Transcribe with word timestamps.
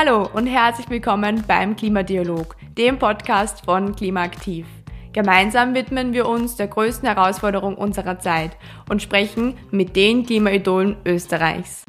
Hallo 0.00 0.28
und 0.32 0.46
herzlich 0.46 0.88
willkommen 0.90 1.42
beim 1.48 1.74
Klimadialog, 1.74 2.54
dem 2.76 3.00
Podcast 3.00 3.64
von 3.64 3.96
Klimaaktiv. 3.96 4.64
Gemeinsam 5.12 5.74
widmen 5.74 6.12
wir 6.12 6.28
uns 6.28 6.54
der 6.54 6.68
größten 6.68 7.08
Herausforderung 7.08 7.74
unserer 7.74 8.20
Zeit 8.20 8.56
und 8.88 9.02
sprechen 9.02 9.54
mit 9.72 9.96
den 9.96 10.24
Klimaidolen 10.24 10.98
Österreichs. 11.04 11.84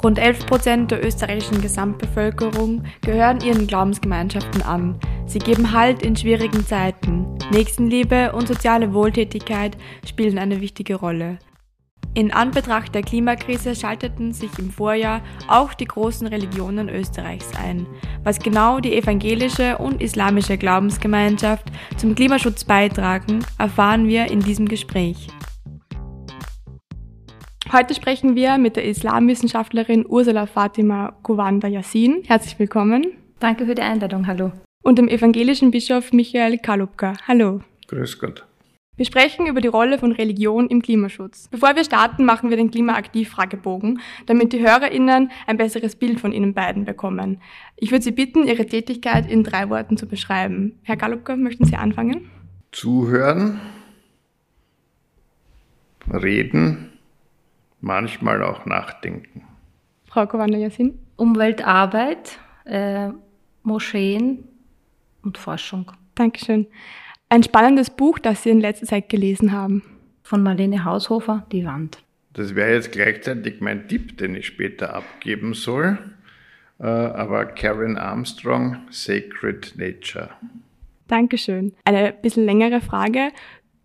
Rund 0.00 0.20
11 0.20 0.46
Prozent 0.46 0.90
der 0.92 1.04
österreichischen 1.04 1.60
Gesamtbevölkerung 1.60 2.84
gehören 3.00 3.40
ihren 3.40 3.66
Glaubensgemeinschaften 3.66 4.62
an. 4.62 5.00
Sie 5.26 5.40
geben 5.40 5.72
Halt 5.72 6.04
in 6.04 6.14
schwierigen 6.14 6.64
Zeiten. 6.64 7.36
Nächstenliebe 7.50 8.30
und 8.30 8.46
soziale 8.46 8.94
Wohltätigkeit 8.94 9.76
spielen 10.06 10.38
eine 10.38 10.60
wichtige 10.60 10.94
Rolle. 10.94 11.40
In 12.12 12.32
Anbetracht 12.32 12.92
der 12.92 13.02
Klimakrise 13.02 13.76
schalteten 13.76 14.32
sich 14.32 14.50
im 14.58 14.70
Vorjahr 14.70 15.22
auch 15.46 15.74
die 15.74 15.84
großen 15.84 16.26
Religionen 16.26 16.88
Österreichs 16.88 17.52
ein. 17.56 17.86
Was 18.24 18.40
genau 18.40 18.80
die 18.80 18.96
evangelische 18.96 19.78
und 19.78 20.02
islamische 20.02 20.58
Glaubensgemeinschaft 20.58 21.66
zum 21.96 22.16
Klimaschutz 22.16 22.64
beitragen, 22.64 23.44
erfahren 23.58 24.08
wir 24.08 24.28
in 24.28 24.40
diesem 24.40 24.66
Gespräch. 24.66 25.28
Heute 27.72 27.94
sprechen 27.94 28.34
wir 28.34 28.58
mit 28.58 28.74
der 28.74 28.84
Islamwissenschaftlerin 28.86 30.04
Ursula 30.04 30.46
Fatima 30.46 31.16
Kovanda 31.22 31.68
Yassin. 31.68 32.24
Herzlich 32.26 32.58
willkommen. 32.58 33.06
Danke 33.38 33.66
für 33.66 33.76
die 33.76 33.82
Einladung. 33.82 34.26
Hallo. 34.26 34.50
Und 34.82 34.98
dem 34.98 35.06
evangelischen 35.06 35.70
Bischof 35.70 36.12
Michael 36.12 36.58
Kalupka. 36.58 37.12
Hallo. 37.28 37.60
Grüß 37.86 38.18
Gott. 38.18 38.49
Wir 39.00 39.06
sprechen 39.06 39.46
über 39.46 39.62
die 39.62 39.68
Rolle 39.68 39.96
von 39.96 40.12
Religion 40.12 40.68
im 40.68 40.82
Klimaschutz. 40.82 41.48
Bevor 41.48 41.74
wir 41.74 41.84
starten, 41.84 42.26
machen 42.26 42.50
wir 42.50 42.58
den 42.58 42.70
Klimaaktiv-Fragebogen, 42.70 43.98
damit 44.26 44.52
die 44.52 44.60
HörerInnen 44.60 45.30
ein 45.46 45.56
besseres 45.56 45.96
Bild 45.96 46.20
von 46.20 46.32
Ihnen 46.32 46.52
beiden 46.52 46.84
bekommen. 46.84 47.40
Ich 47.76 47.92
würde 47.92 48.04
Sie 48.04 48.10
bitten, 48.10 48.46
Ihre 48.46 48.66
Tätigkeit 48.66 49.26
in 49.26 49.42
drei 49.42 49.70
Worten 49.70 49.96
zu 49.96 50.06
beschreiben. 50.06 50.78
Herr 50.82 50.98
Galupka, 50.98 51.34
möchten 51.36 51.64
Sie 51.64 51.76
anfangen? 51.76 52.30
Zuhören, 52.72 53.58
reden, 56.12 56.92
manchmal 57.80 58.42
auch 58.42 58.66
nachdenken. 58.66 59.44
Frau 60.08 60.26
Kowanda 60.26 60.58
Yassin? 60.58 60.98
Umweltarbeit, 61.16 62.38
äh, 62.66 63.08
Moscheen 63.62 64.44
und 65.22 65.38
Forschung. 65.38 65.90
Dankeschön. 66.16 66.66
Ein 67.32 67.44
spannendes 67.44 67.90
Buch, 67.90 68.18
das 68.18 68.42
Sie 68.42 68.50
in 68.50 68.60
letzter 68.60 68.86
Zeit 68.86 69.08
gelesen 69.08 69.52
haben. 69.52 69.84
Von 70.24 70.42
Marlene 70.42 70.84
Haushofer, 70.84 71.46
Die 71.52 71.64
Wand. 71.64 72.02
Das 72.32 72.56
wäre 72.56 72.74
jetzt 72.74 72.90
gleichzeitig 72.90 73.60
mein 73.60 73.86
Tipp, 73.86 74.18
den 74.18 74.34
ich 74.34 74.46
später 74.46 74.94
abgeben 74.94 75.54
soll. 75.54 75.98
Äh, 76.80 76.86
aber 76.86 77.46
Karen 77.46 77.96
Armstrong, 77.96 78.78
Sacred 78.90 79.74
Nature. 79.76 80.30
Dankeschön. 81.06 81.72
Eine 81.84 82.12
bisschen 82.12 82.46
längere 82.46 82.80
Frage. 82.80 83.30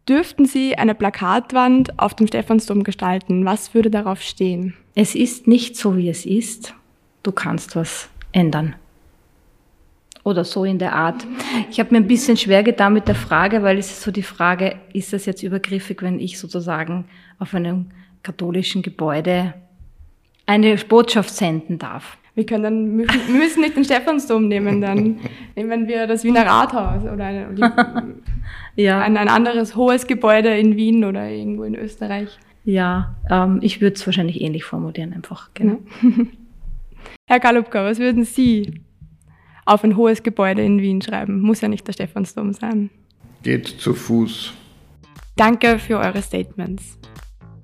Dürften 0.10 0.46
Sie 0.46 0.76
eine 0.76 0.96
Plakatwand 0.96 2.00
auf 2.00 2.16
dem 2.16 2.26
Stephansdom 2.26 2.84
gestalten? 2.84 3.46
Was 3.46 3.76
würde 3.76 3.92
darauf 3.92 4.22
stehen? 4.22 4.74
Es 4.96 5.14
ist 5.14 5.46
nicht 5.46 5.76
so, 5.76 5.98
wie 5.98 6.10
es 6.10 6.26
ist. 6.26 6.74
Du 7.22 7.32
kannst 7.32 7.76
was 7.76 8.10
ändern 8.32 8.76
oder 10.26 10.44
so 10.44 10.66
in 10.66 10.80
der 10.80 10.94
Art. 10.94 11.26
Ich 11.70 11.80
habe 11.80 11.92
mir 11.92 11.98
ein 11.98 12.08
bisschen 12.08 12.36
schwer 12.36 12.64
getan 12.64 12.94
mit 12.94 13.08
der 13.08 13.16
Frage, 13.16 13.62
weil 13.64 13.78
es 13.78 13.92
ist 13.92 14.02
so 14.02 14.12
die 14.12 14.24
Frage, 14.24 14.76
ist 14.92 15.14
das 15.14 15.26
jetzt 15.28 15.44
übergriffig, 15.44 16.02
wenn 16.02 16.20
ich 16.20 16.40
sozusagen 16.40 17.06
auf 17.40 17.54
einem 17.54 17.86
katholischen 18.24 18.82
Gebäude 18.82 19.54
eine 20.48 20.76
Botschaft 20.78 21.30
senden 21.30 21.78
darf? 21.78 22.18
Wir 22.34 22.46
können, 22.46 22.98
wir 22.98 23.08
müssen 23.30 23.62
nicht 23.62 23.78
den 23.78 23.86
Stephansdom 23.86 24.48
nehmen, 24.48 24.82
dann 24.82 25.20
nehmen 25.56 25.88
wir 25.88 26.08
das 26.08 26.24
Wiener 26.24 26.46
Rathaus 26.46 27.04
oder 27.04 27.24
eine, 27.24 27.48
ja. 28.76 29.00
ein, 29.00 29.16
ein 29.16 29.30
anderes 29.30 29.76
hohes 29.76 30.06
Gebäude 30.08 30.58
in 30.58 30.76
Wien 30.76 31.06
oder 31.06 31.30
irgendwo 31.30 31.64
in 31.64 31.76
Österreich. 31.76 32.38
Ja, 32.66 33.16
ähm, 33.30 33.60
ich 33.62 33.80
würde 33.80 33.96
es 33.96 34.06
wahrscheinlich 34.06 34.42
ähnlich 34.42 34.66
formulieren, 34.66 35.14
einfach. 35.14 35.52
Genau. 35.54 35.78
Herr 37.28 37.40
Galupka, 37.40 37.86
was 37.86 38.00
würden 38.00 38.26
Sie 38.26 38.82
auf 39.66 39.84
ein 39.84 39.98
hohes 39.98 40.24
Gebäude 40.24 40.64
in 40.64 40.82
Wien 40.82 41.02
schreiben. 41.02 41.42
Muss 41.42 41.62
ja 41.62 41.68
nicht 41.68 41.88
der 41.88 41.94
Stephansdom 41.94 42.54
sein. 42.54 42.90
Geht 43.44 43.68
zu 43.68 43.94
Fuß. 43.94 44.54
Danke 45.36 45.80
für 45.80 45.98
eure 45.98 46.22
Statements. 46.22 46.98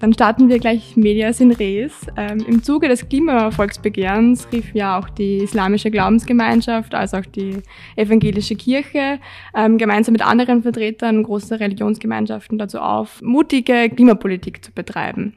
Dann 0.01 0.13
starten 0.13 0.49
wir 0.49 0.57
gleich 0.57 0.97
Medias 0.97 1.39
in 1.41 1.51
Res. 1.51 2.07
Ähm, 2.17 2.43
Im 2.47 2.63
Zuge 2.63 2.87
des 2.87 3.07
Klimavolksbegehrens 3.07 4.47
rief 4.51 4.73
ja 4.73 4.97
auch 4.97 5.07
die 5.09 5.37
islamische 5.37 5.91
Glaubensgemeinschaft, 5.91 6.95
als 6.95 7.13
auch 7.13 7.25
die 7.25 7.61
evangelische 7.95 8.55
Kirche 8.55 9.19
ähm, 9.55 9.77
gemeinsam 9.77 10.13
mit 10.13 10.25
anderen 10.25 10.63
Vertretern 10.63 11.21
großer 11.21 11.59
Religionsgemeinschaften 11.59 12.57
dazu 12.57 12.79
auf, 12.79 13.21
mutige 13.21 13.91
Klimapolitik 13.91 14.65
zu 14.65 14.71
betreiben. 14.71 15.35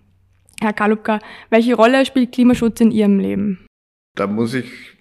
Herr 0.63 0.73
Kalupka, 0.73 1.19
welche 1.51 1.75
Rolle 1.75 2.07
spielt 2.07 2.33
Klimaschutz 2.33 2.81
in 2.81 2.91
Ihrem 2.91 3.21
Leben? 3.21 3.67
Da 4.17 4.27
muss 4.27 4.55
ich 4.55 4.94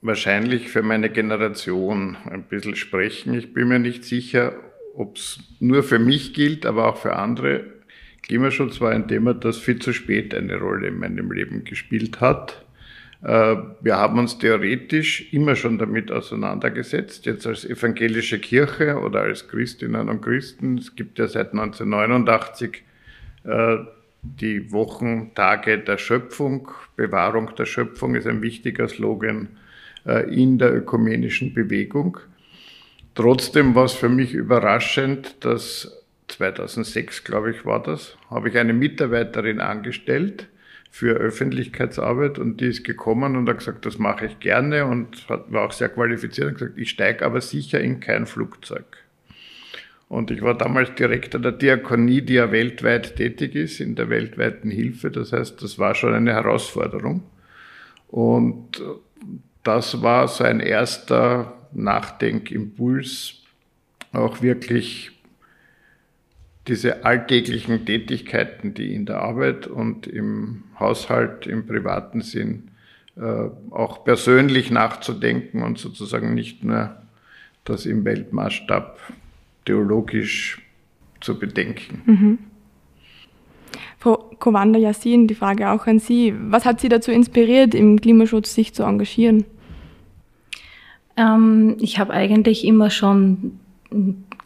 wahrscheinlich 0.00 0.68
für 0.68 0.82
meine 0.82 1.10
Generation 1.10 2.16
ein 2.30 2.44
bisschen 2.44 2.76
sprechen. 2.76 3.34
Ich 3.34 3.52
bin 3.52 3.68
mir 3.68 3.78
nicht 3.78 4.04
sicher, 4.04 4.54
ob 4.94 5.16
es 5.16 5.38
nur 5.60 5.82
für 5.82 5.98
mich 5.98 6.34
gilt, 6.34 6.66
aber 6.66 6.88
auch 6.88 6.96
für 6.96 7.16
andere. 7.16 7.64
Klimaschutz 8.22 8.80
war 8.80 8.92
ein 8.92 9.08
Thema, 9.08 9.34
das 9.34 9.58
viel 9.58 9.78
zu 9.78 9.92
spät 9.92 10.34
eine 10.34 10.56
Rolle 10.56 10.88
in 10.88 10.98
meinem 10.98 11.30
Leben 11.30 11.64
gespielt 11.64 12.20
hat. 12.20 12.64
Äh, 13.22 13.56
wir 13.80 13.96
haben 13.96 14.18
uns 14.18 14.38
theoretisch 14.38 15.32
immer 15.32 15.56
schon 15.56 15.78
damit 15.78 16.12
auseinandergesetzt, 16.12 17.26
jetzt 17.26 17.46
als 17.46 17.64
evangelische 17.64 18.38
Kirche 18.38 18.98
oder 18.98 19.22
als 19.22 19.48
Christinnen 19.48 20.08
und 20.08 20.20
Christen. 20.20 20.78
Es 20.78 20.94
gibt 20.94 21.18
ja 21.18 21.26
seit 21.26 21.52
1989 21.52 22.84
äh, 23.44 23.78
die 24.22 24.70
Wochentage 24.72 25.78
der 25.78 25.98
Schöpfung. 25.98 26.68
Bewahrung 26.96 27.54
der 27.56 27.66
Schöpfung 27.66 28.14
ist 28.14 28.26
ein 28.26 28.42
wichtiger 28.42 28.88
Slogan 28.88 29.48
in 30.04 30.58
der 30.58 30.74
ökumenischen 30.74 31.54
Bewegung. 31.54 32.18
Trotzdem 33.14 33.74
war 33.74 33.84
es 33.84 33.92
für 33.92 34.08
mich 34.08 34.32
überraschend, 34.32 35.44
dass 35.44 36.04
2006, 36.28 37.24
glaube 37.24 37.50
ich, 37.50 37.64
war 37.64 37.82
das, 37.82 38.16
habe 38.30 38.48
ich 38.48 38.58
eine 38.58 38.72
Mitarbeiterin 38.72 39.60
angestellt 39.60 40.48
für 40.90 41.14
Öffentlichkeitsarbeit 41.14 42.38
und 42.38 42.60
die 42.60 42.66
ist 42.66 42.84
gekommen 42.84 43.36
und 43.36 43.48
hat 43.48 43.58
gesagt, 43.58 43.86
das 43.86 43.98
mache 43.98 44.26
ich 44.26 44.40
gerne 44.40 44.86
und 44.86 45.28
war 45.28 45.64
auch 45.64 45.72
sehr 45.72 45.88
qualifiziert 45.88 46.48
und 46.48 46.54
gesagt, 46.54 46.78
ich 46.78 46.90
steige 46.90 47.24
aber 47.24 47.40
sicher 47.40 47.80
in 47.80 48.00
kein 48.00 48.26
Flugzeug. 48.26 48.84
Und 50.08 50.30
ich 50.30 50.40
war 50.40 50.56
damals 50.56 50.94
Direktor 50.94 51.40
der 51.40 51.52
Diakonie, 51.52 52.22
die 52.22 52.34
ja 52.34 52.50
weltweit 52.50 53.16
tätig 53.16 53.54
ist, 53.54 53.80
in 53.80 53.94
der 53.94 54.08
weltweiten 54.08 54.70
Hilfe. 54.70 55.10
Das 55.10 55.32
heißt, 55.32 55.62
das 55.62 55.78
war 55.78 55.94
schon 55.94 56.14
eine 56.14 56.32
Herausforderung. 56.32 57.22
Und 58.06 58.82
das 59.62 60.02
war 60.02 60.28
so 60.28 60.44
ein 60.44 60.60
erster 60.60 61.52
Nachdenkimpuls, 61.72 63.34
auch 64.12 64.42
wirklich 64.42 65.12
diese 66.66 67.04
alltäglichen 67.04 67.86
Tätigkeiten, 67.86 68.74
die 68.74 68.94
in 68.94 69.06
der 69.06 69.22
Arbeit 69.22 69.66
und 69.66 70.06
im 70.06 70.64
Haushalt, 70.78 71.46
im 71.46 71.66
privaten 71.66 72.20
Sinn, 72.20 72.70
äh, 73.16 73.48
auch 73.70 74.04
persönlich 74.04 74.70
nachzudenken 74.70 75.62
und 75.62 75.78
sozusagen 75.78 76.34
nicht 76.34 76.62
nur 76.62 76.94
das 77.64 77.86
im 77.86 78.04
Weltmaßstab 78.04 78.98
theologisch 79.64 80.62
zu 81.20 81.38
bedenken. 81.38 82.02
Mhm. 82.06 82.38
Frau 83.98 84.16
Kowanda 84.38 84.78
Yassin, 84.78 85.26
die 85.26 85.34
Frage 85.34 85.70
auch 85.70 85.86
an 85.86 85.98
Sie. 85.98 86.32
Was 86.38 86.64
hat 86.64 86.80
Sie 86.80 86.88
dazu 86.88 87.10
inspiriert, 87.10 87.74
im 87.74 88.00
Klimaschutz 88.00 88.54
sich 88.54 88.72
zu 88.72 88.84
engagieren? 88.84 89.44
Ähm, 91.18 91.76
ich 91.80 91.98
habe 91.98 92.12
eigentlich 92.14 92.64
immer 92.64 92.90
schon 92.90 93.58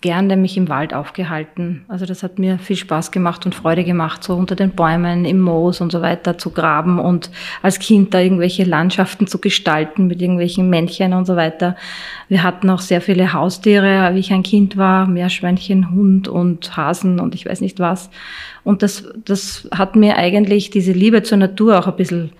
gerne 0.00 0.36
mich 0.36 0.56
im 0.56 0.68
Wald 0.68 0.94
aufgehalten. 0.94 1.84
Also 1.88 2.06
das 2.06 2.22
hat 2.22 2.38
mir 2.38 2.58
viel 2.58 2.76
Spaß 2.76 3.12
gemacht 3.12 3.46
und 3.46 3.54
Freude 3.54 3.84
gemacht, 3.84 4.22
so 4.24 4.34
unter 4.34 4.56
den 4.56 4.70
Bäumen, 4.70 5.24
im 5.24 5.40
Moos 5.40 5.80
und 5.80 5.92
so 5.92 6.02
weiter 6.02 6.36
zu 6.38 6.50
graben 6.50 6.98
und 6.98 7.30
als 7.62 7.78
Kind 7.78 8.12
da 8.12 8.20
irgendwelche 8.20 8.64
Landschaften 8.64 9.28
zu 9.28 9.38
gestalten 9.38 10.08
mit 10.08 10.20
irgendwelchen 10.20 10.68
Männchen 10.68 11.12
und 11.12 11.26
so 11.26 11.36
weiter. 11.36 11.76
Wir 12.28 12.42
hatten 12.42 12.68
auch 12.68 12.80
sehr 12.80 13.00
viele 13.00 13.32
Haustiere, 13.32 14.10
wie 14.14 14.18
ich 14.18 14.32
ein 14.32 14.42
Kind 14.42 14.76
war, 14.76 15.06
Meerschweinchen, 15.06 15.90
Hund 15.92 16.26
und 16.26 16.76
Hasen 16.76 17.20
und 17.20 17.34
ich 17.34 17.46
weiß 17.46 17.60
nicht 17.60 17.78
was. 17.78 18.10
Und 18.64 18.82
das, 18.82 19.08
das 19.24 19.68
hat 19.72 19.94
mir 19.94 20.16
eigentlich 20.16 20.70
diese 20.70 20.92
Liebe 20.92 21.22
zur 21.22 21.38
Natur 21.38 21.78
auch 21.78 21.86
ein 21.86 21.96
bisschen 21.96 22.32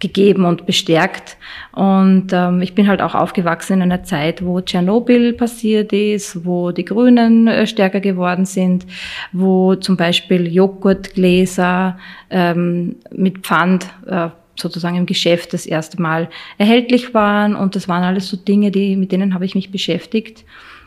gegeben 0.00 0.44
und 0.44 0.66
bestärkt. 0.66 1.36
Und 1.72 2.28
ähm, 2.32 2.60
ich 2.60 2.74
bin 2.74 2.88
halt 2.88 3.00
auch 3.00 3.14
aufgewachsen 3.14 3.74
in 3.74 3.82
einer 3.82 4.02
Zeit, 4.02 4.44
wo 4.44 4.60
Tschernobyl 4.60 5.32
passiert 5.32 5.92
ist, 5.92 6.44
wo 6.44 6.72
die 6.72 6.84
Grünen 6.84 7.46
äh, 7.46 7.66
stärker 7.66 8.00
geworden 8.00 8.46
sind, 8.46 8.86
wo 9.32 9.76
zum 9.76 9.96
Beispiel 9.96 10.52
Joghurtgläser 10.52 11.98
ähm, 12.30 12.96
mit 13.12 13.38
Pfand 13.38 13.86
äh, 14.06 14.30
sozusagen 14.56 14.96
im 14.96 15.06
Geschäft 15.06 15.52
das 15.52 15.66
erste 15.66 16.02
Mal 16.02 16.28
erhältlich 16.58 17.14
waren. 17.14 17.54
Und 17.54 17.76
das 17.76 17.88
waren 17.88 18.02
alles 18.02 18.28
so 18.28 18.36
Dinge, 18.36 18.70
die, 18.70 18.96
mit 18.96 19.12
denen 19.12 19.34
habe 19.34 19.44
ich 19.44 19.54
mich 19.54 19.70
beschäftigt. 19.70 20.44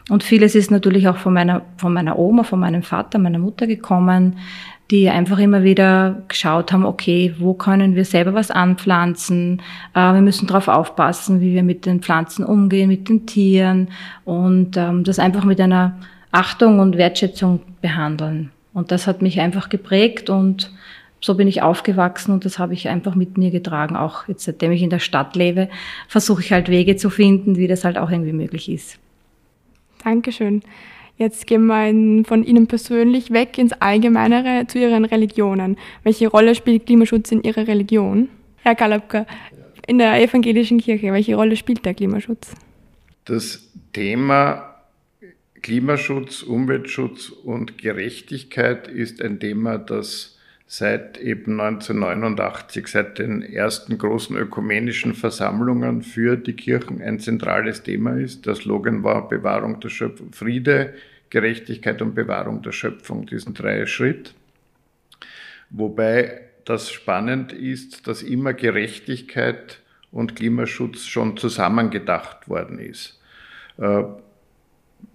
Und 0.09 0.21
vieles 0.21 0.53
ist 0.53 0.69
natürlich 0.69 1.07
auch 1.07 1.15
von 1.15 1.33
meiner, 1.33 1.61
von 1.77 1.93
meiner 1.93 2.19
Oma, 2.19 2.43
von 2.43 2.59
meinem 2.59 2.83
Vater, 2.83 3.19
meiner 3.19 3.39
Mutter 3.39 3.67
gekommen, 3.67 4.37
die 4.91 5.09
einfach 5.09 5.39
immer 5.39 5.63
wieder 5.63 6.23
geschaut 6.27 6.71
haben, 6.71 6.85
okay, 6.85 7.33
wo 7.39 7.53
können 7.53 7.95
wir 7.95 8.05
selber 8.05 8.33
was 8.33 8.51
anpflanzen? 8.51 9.61
Äh, 9.93 10.13
wir 10.13 10.21
müssen 10.21 10.47
darauf 10.47 10.67
aufpassen, 10.67 11.41
wie 11.41 11.53
wir 11.53 11.63
mit 11.63 11.85
den 11.85 12.01
Pflanzen 12.01 12.45
umgehen, 12.45 12.89
mit 12.89 13.09
den 13.09 13.25
Tieren 13.25 13.89
und 14.25 14.77
ähm, 14.77 15.03
das 15.03 15.19
einfach 15.19 15.45
mit 15.45 15.59
einer 15.59 15.97
Achtung 16.31 16.79
und 16.79 16.97
Wertschätzung 16.97 17.61
behandeln. 17.81 18.51
Und 18.73 18.91
das 18.91 19.07
hat 19.07 19.21
mich 19.21 19.39
einfach 19.39 19.69
geprägt 19.69 20.29
und 20.29 20.71
so 21.21 21.35
bin 21.35 21.47
ich 21.47 21.61
aufgewachsen 21.61 22.33
und 22.33 22.43
das 22.43 22.59
habe 22.59 22.73
ich 22.73 22.89
einfach 22.89 23.15
mit 23.15 23.37
mir 23.37 23.49
getragen. 23.49 23.95
Auch 23.95 24.27
jetzt, 24.27 24.43
seitdem 24.43 24.73
ich 24.73 24.81
in 24.81 24.89
der 24.89 24.99
Stadt 24.99 25.35
lebe, 25.35 25.69
versuche 26.07 26.41
ich 26.41 26.51
halt 26.51 26.67
Wege 26.67 26.97
zu 26.97 27.09
finden, 27.09 27.55
wie 27.55 27.67
das 27.67 27.85
halt 27.85 27.97
auch 27.97 28.11
irgendwie 28.11 28.33
möglich 28.33 28.69
ist. 28.69 28.99
Dankeschön. 30.03 30.61
Jetzt 31.23 31.47
gehen 31.47 31.67
wir 31.67 32.25
von 32.25 32.43
Ihnen 32.43 32.67
persönlich 32.67 33.31
weg 33.31 33.57
ins 33.57 33.71
Allgemeinere 33.71 34.67
zu 34.67 34.77
Ihren 34.77 35.05
Religionen. 35.05 35.77
Welche 36.03 36.27
Rolle 36.27 36.53
spielt 36.53 36.85
Klimaschutz 36.85 37.31
in 37.31 37.41
Ihrer 37.43 37.65
Religion? 37.65 38.27
Herr 38.57 38.75
Kalabka, 38.75 39.25
in 39.87 39.99
der 39.99 40.21
evangelischen 40.21 40.79
Kirche, 40.79 41.13
welche 41.13 41.35
Rolle 41.35 41.55
spielt 41.55 41.85
der 41.85 41.93
Klimaschutz? 41.93 42.51
Das 43.23 43.71
Thema 43.93 44.75
Klimaschutz, 45.61 46.43
Umweltschutz 46.43 47.29
und 47.29 47.77
Gerechtigkeit 47.77 48.89
ist 48.89 49.21
ein 49.21 49.39
Thema, 49.39 49.77
das 49.77 50.37
seit 50.67 51.17
eben 51.19 51.57
1989, 51.57 52.87
seit 52.87 53.19
den 53.19 53.43
ersten 53.43 53.97
großen 53.97 54.35
ökumenischen 54.35 55.13
Versammlungen 55.13 56.01
für 56.01 56.35
die 56.35 56.53
Kirchen 56.53 57.01
ein 57.01 57.21
zentrales 57.21 57.81
Thema 57.83 58.19
ist. 58.19 58.45
Der 58.45 58.55
Slogan 58.55 59.03
war 59.03 59.29
Bewahrung 59.29 59.79
der 59.79 59.87
Schöpfung, 59.87 60.33
Friede, 60.33 60.93
Gerechtigkeit 61.33 61.99
und 62.03 62.13
Bewahrung 62.13 62.61
der 62.61 62.73
Schöpfung, 62.73 63.25
diesen 63.25 63.55
drei 63.55 63.87
Schritt. 63.87 64.35
Wobei 65.71 66.41
das 66.63 66.91
spannend 66.91 67.51
ist, 67.51 68.05
dass 68.07 68.21
immer 68.21 68.53
Gerechtigkeit 68.53 69.79
und 70.11 70.35
Klimaschutz 70.35 71.05
schon 71.05 71.35
zusammengedacht 71.35 72.47
worden 72.47 72.77
ist. 72.77 73.19
Äh, 73.79 74.03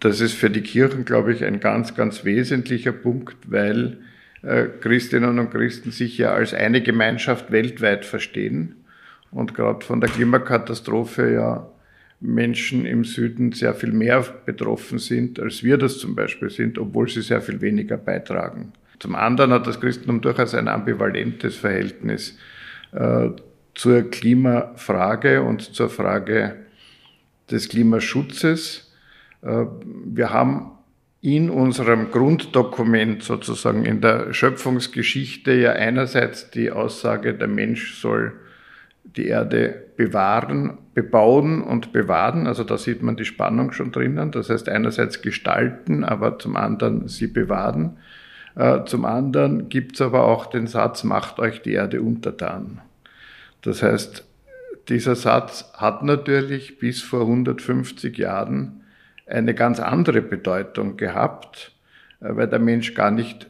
das 0.00 0.20
ist 0.20 0.35
für 0.35 0.50
die 0.50 0.62
Kirchen, 0.62 1.05
glaube 1.05 1.32
ich, 1.32 1.44
ein 1.44 1.61
ganz, 1.61 1.94
ganz 1.94 2.25
wesentlicher 2.25 2.91
Punkt, 2.91 3.37
weil 3.47 3.99
äh, 4.43 4.64
Christinnen 4.81 5.38
und 5.38 5.50
Christen 5.50 5.93
sich 5.93 6.19
ja 6.19 6.32
als 6.32 6.53
eine 6.53 6.82
Gemeinschaft 6.82 7.53
weltweit 7.53 8.05
verstehen 8.05 8.75
und 9.31 9.55
gerade 9.55 9.85
von 9.85 10.00
der 10.00 10.11
Klimakatastrophe 10.11 11.32
ja 11.32 11.69
Menschen 12.20 12.85
im 12.85 13.05
Süden 13.05 13.53
sehr 13.53 13.75
viel 13.75 13.93
mehr 13.93 14.25
betroffen 14.44 14.99
sind, 14.99 15.38
als 15.38 15.62
wir 15.62 15.79
das 15.79 15.99
zum 15.99 16.15
Beispiel 16.15 16.50
sind, 16.50 16.79
obwohl 16.79 17.09
sie 17.09 17.23
sehr 17.23 17.41
viel 17.41 17.61
weniger 17.61 17.97
beitragen. 17.97 18.73
Zum 18.99 19.15
anderen 19.15 19.53
hat 19.53 19.67
das 19.67 19.81
Christentum 19.81 20.20
durchaus 20.20 20.55
ein 20.55 20.67
ambivalentes 20.67 21.56
Verhältnis 21.56 22.37
äh, 22.93 23.29
zur 23.75 24.11
Klimafrage 24.11 25.43
und 25.43 25.62
zur 25.62 25.88
Frage 25.88 26.56
des 27.49 27.69
Klimaschutzes. 27.69 28.93
Äh, 29.43 29.67
wir 30.05 30.32
haben 30.32 30.73
in 31.21 31.50
unserem 31.50 32.11
Grunddokument 32.11 33.23
sozusagen 33.23 33.85
in 33.85 34.00
der 34.00 34.32
Schöpfungsgeschichte 34.32 35.53
ja 35.53 35.73
einerseits 35.73 36.50
die 36.50 36.71
Aussage, 36.71 37.35
der 37.35 37.49
Mensch 37.49 38.00
soll 38.00 38.32
die 39.19 39.26
Erde 39.26 39.82
bewahren, 39.97 40.79
bebauen 40.94 41.62
und 41.62 41.93
bewahren. 41.93 42.47
Also 42.47 42.65
da 42.65 42.79
sieht 42.79 43.03
man 43.03 43.17
die 43.17 43.25
Spannung 43.25 43.73
schon 43.73 43.93
drinnen. 43.93 44.31
Das 44.31 44.49
heißt 44.49 44.69
einerseits 44.69 45.20
gestalten, 45.20 46.05
aber 46.05 46.38
zum 46.38 46.56
anderen 46.56 47.09
sie 47.09 47.26
bewahren. 47.26 47.99
Äh, 48.55 48.85
zum 48.85 49.05
anderen 49.05 49.69
gibt 49.69 49.97
es 49.97 50.00
aber 50.00 50.25
auch 50.25 50.47
den 50.47 50.67
Satz, 50.67 51.05
macht 51.05 51.41
euch 51.41 51.62
die 51.62 51.73
Erde 51.73 52.00
untertan. 52.00 52.81
Das 53.62 53.82
heißt, 53.82 54.25
dieser 54.88 55.17
Satz 55.17 55.71
hat 55.75 56.03
natürlich 56.03 56.79
bis 56.79 57.03
vor 57.03 57.23
150 57.23 58.17
Jahren 58.17 58.85
eine 59.26 59.53
ganz 59.55 59.81
andere 59.81 60.23
Bedeutung 60.23 60.97
gehabt, 60.97 61.73
äh, 62.21 62.29
weil 62.31 62.47
der 62.47 62.61
Mensch 62.61 62.94
gar 62.94 63.11
nicht 63.11 63.49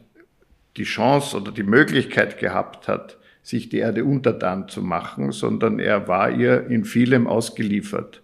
die 0.77 0.83
Chance 0.83 1.37
oder 1.37 1.51
die 1.51 1.63
Möglichkeit 1.63 2.39
gehabt 2.39 2.87
hat, 2.87 3.18
sich 3.43 3.69
die 3.69 3.77
Erde 3.77 4.03
untertan 4.03 4.67
zu 4.69 4.81
machen, 4.81 5.31
sondern 5.31 5.79
er 5.79 6.07
war 6.07 6.31
ihr 6.31 6.67
in 6.67 6.85
vielem 6.85 7.27
ausgeliefert. 7.27 8.21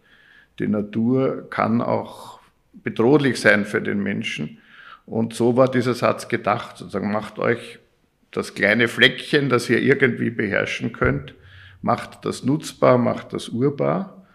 Die 0.60 0.68
Natur 0.68 1.50
kann 1.50 1.82
auch 1.82 2.40
bedrohlich 2.84 3.40
sein 3.40 3.66
für 3.66 3.82
den 3.82 4.04
Menschen. 4.04 4.60
Und 5.06 5.34
so 5.34 5.56
war 5.58 5.70
dieser 5.70 5.94
Satz 5.94 6.28
gedacht, 6.28 6.78
sozusagen, 6.78 7.12
macht 7.12 7.40
euch 7.40 7.80
das 8.32 8.54
kleine 8.54 8.88
Fleckchen, 8.88 9.50
das 9.50 9.70
ihr 9.70 9.82
irgendwie 9.82 10.30
beherrschen 10.30 10.92
könnt, 10.92 11.34
macht 11.82 12.26
das 12.26 12.44
nutzbar, 12.44 12.98
macht 12.98 13.34
das 13.34 13.50
urbar, 13.50 14.26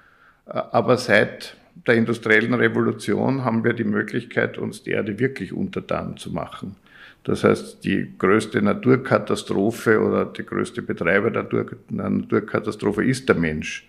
aber 0.46 0.96
seid 0.96 1.56
der 1.86 1.94
industriellen 1.94 2.54
Revolution 2.54 3.44
haben 3.44 3.64
wir 3.64 3.72
die 3.72 3.84
Möglichkeit, 3.84 4.58
uns 4.58 4.82
die 4.82 4.90
Erde 4.90 5.18
wirklich 5.18 5.52
untertan 5.52 6.16
zu 6.16 6.30
machen. 6.30 6.76
Das 7.24 7.44
heißt, 7.44 7.84
die 7.84 8.12
größte 8.18 8.62
Naturkatastrophe 8.62 10.00
oder 10.00 10.24
die 10.24 10.44
größte 10.44 10.82
Betreiber 10.82 11.30
der 11.30 11.46
Naturkatastrophe 11.90 13.04
ist 13.04 13.28
der 13.28 13.36
Mensch. 13.36 13.86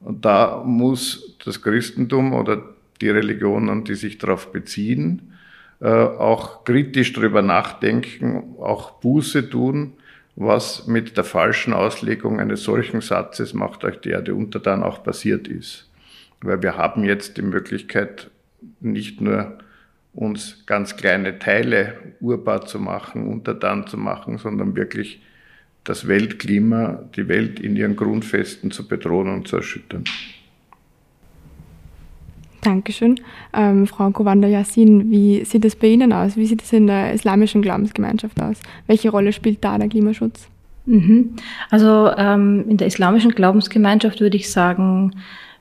Und 0.00 0.24
da 0.24 0.62
muss 0.64 1.36
das 1.44 1.62
Christentum 1.62 2.34
oder 2.34 2.62
die 3.00 3.08
Religionen, 3.08 3.84
die 3.84 3.94
sich 3.94 4.18
darauf 4.18 4.52
beziehen, 4.52 5.32
äh, 5.80 5.88
auch 5.88 6.64
kritisch 6.64 7.12
darüber 7.12 7.42
nachdenken, 7.42 8.56
auch 8.58 8.92
Buße 9.00 9.48
tun, 9.48 9.94
was 10.36 10.86
mit 10.86 11.16
der 11.16 11.24
falschen 11.24 11.72
Auslegung 11.72 12.38
eines 12.38 12.62
solchen 12.62 13.00
Satzes 13.00 13.54
macht 13.54 13.84
euch 13.84 14.00
die 14.00 14.10
Erde 14.10 14.34
untertan 14.34 14.82
auch 14.82 15.02
passiert 15.02 15.48
ist. 15.48 15.90
Weil 16.40 16.62
wir 16.62 16.76
haben 16.76 17.04
jetzt 17.04 17.36
die 17.36 17.42
Möglichkeit, 17.42 18.30
nicht 18.80 19.20
nur 19.20 19.58
uns 20.18 20.64
ganz 20.66 20.96
kleine 20.96 21.38
Teile 21.38 21.94
urbar 22.20 22.66
zu 22.66 22.80
machen, 22.80 23.28
untertan 23.28 23.86
zu 23.86 23.96
machen, 23.96 24.38
sondern 24.38 24.74
wirklich 24.74 25.22
das 25.84 26.08
Weltklima, 26.08 27.04
die 27.14 27.28
Welt 27.28 27.60
in 27.60 27.76
ihren 27.76 27.94
Grundfesten 27.94 28.72
zu 28.72 28.88
bedrohen 28.88 29.32
und 29.32 29.46
zu 29.46 29.56
erschüttern. 29.56 30.02
Dankeschön. 32.62 33.20
Ähm, 33.54 33.86
Frau 33.86 34.10
Kovanda 34.10 34.48
Yassin, 34.48 35.08
wie 35.08 35.44
sieht 35.44 35.64
es 35.64 35.76
bei 35.76 35.86
Ihnen 35.86 36.12
aus? 36.12 36.36
Wie 36.36 36.46
sieht 36.46 36.62
es 36.62 36.72
in 36.72 36.88
der 36.88 37.12
islamischen 37.12 37.62
Glaubensgemeinschaft 37.62 38.42
aus? 38.42 38.60
Welche 38.88 39.10
Rolle 39.10 39.32
spielt 39.32 39.62
da 39.62 39.78
der 39.78 39.88
Klimaschutz? 39.88 40.48
Mhm. 40.86 41.36
Also 41.70 42.10
ähm, 42.16 42.64
in 42.68 42.76
der 42.76 42.88
islamischen 42.88 43.30
Glaubensgemeinschaft 43.30 44.20
würde 44.20 44.36
ich 44.36 44.50
sagen, 44.50 45.12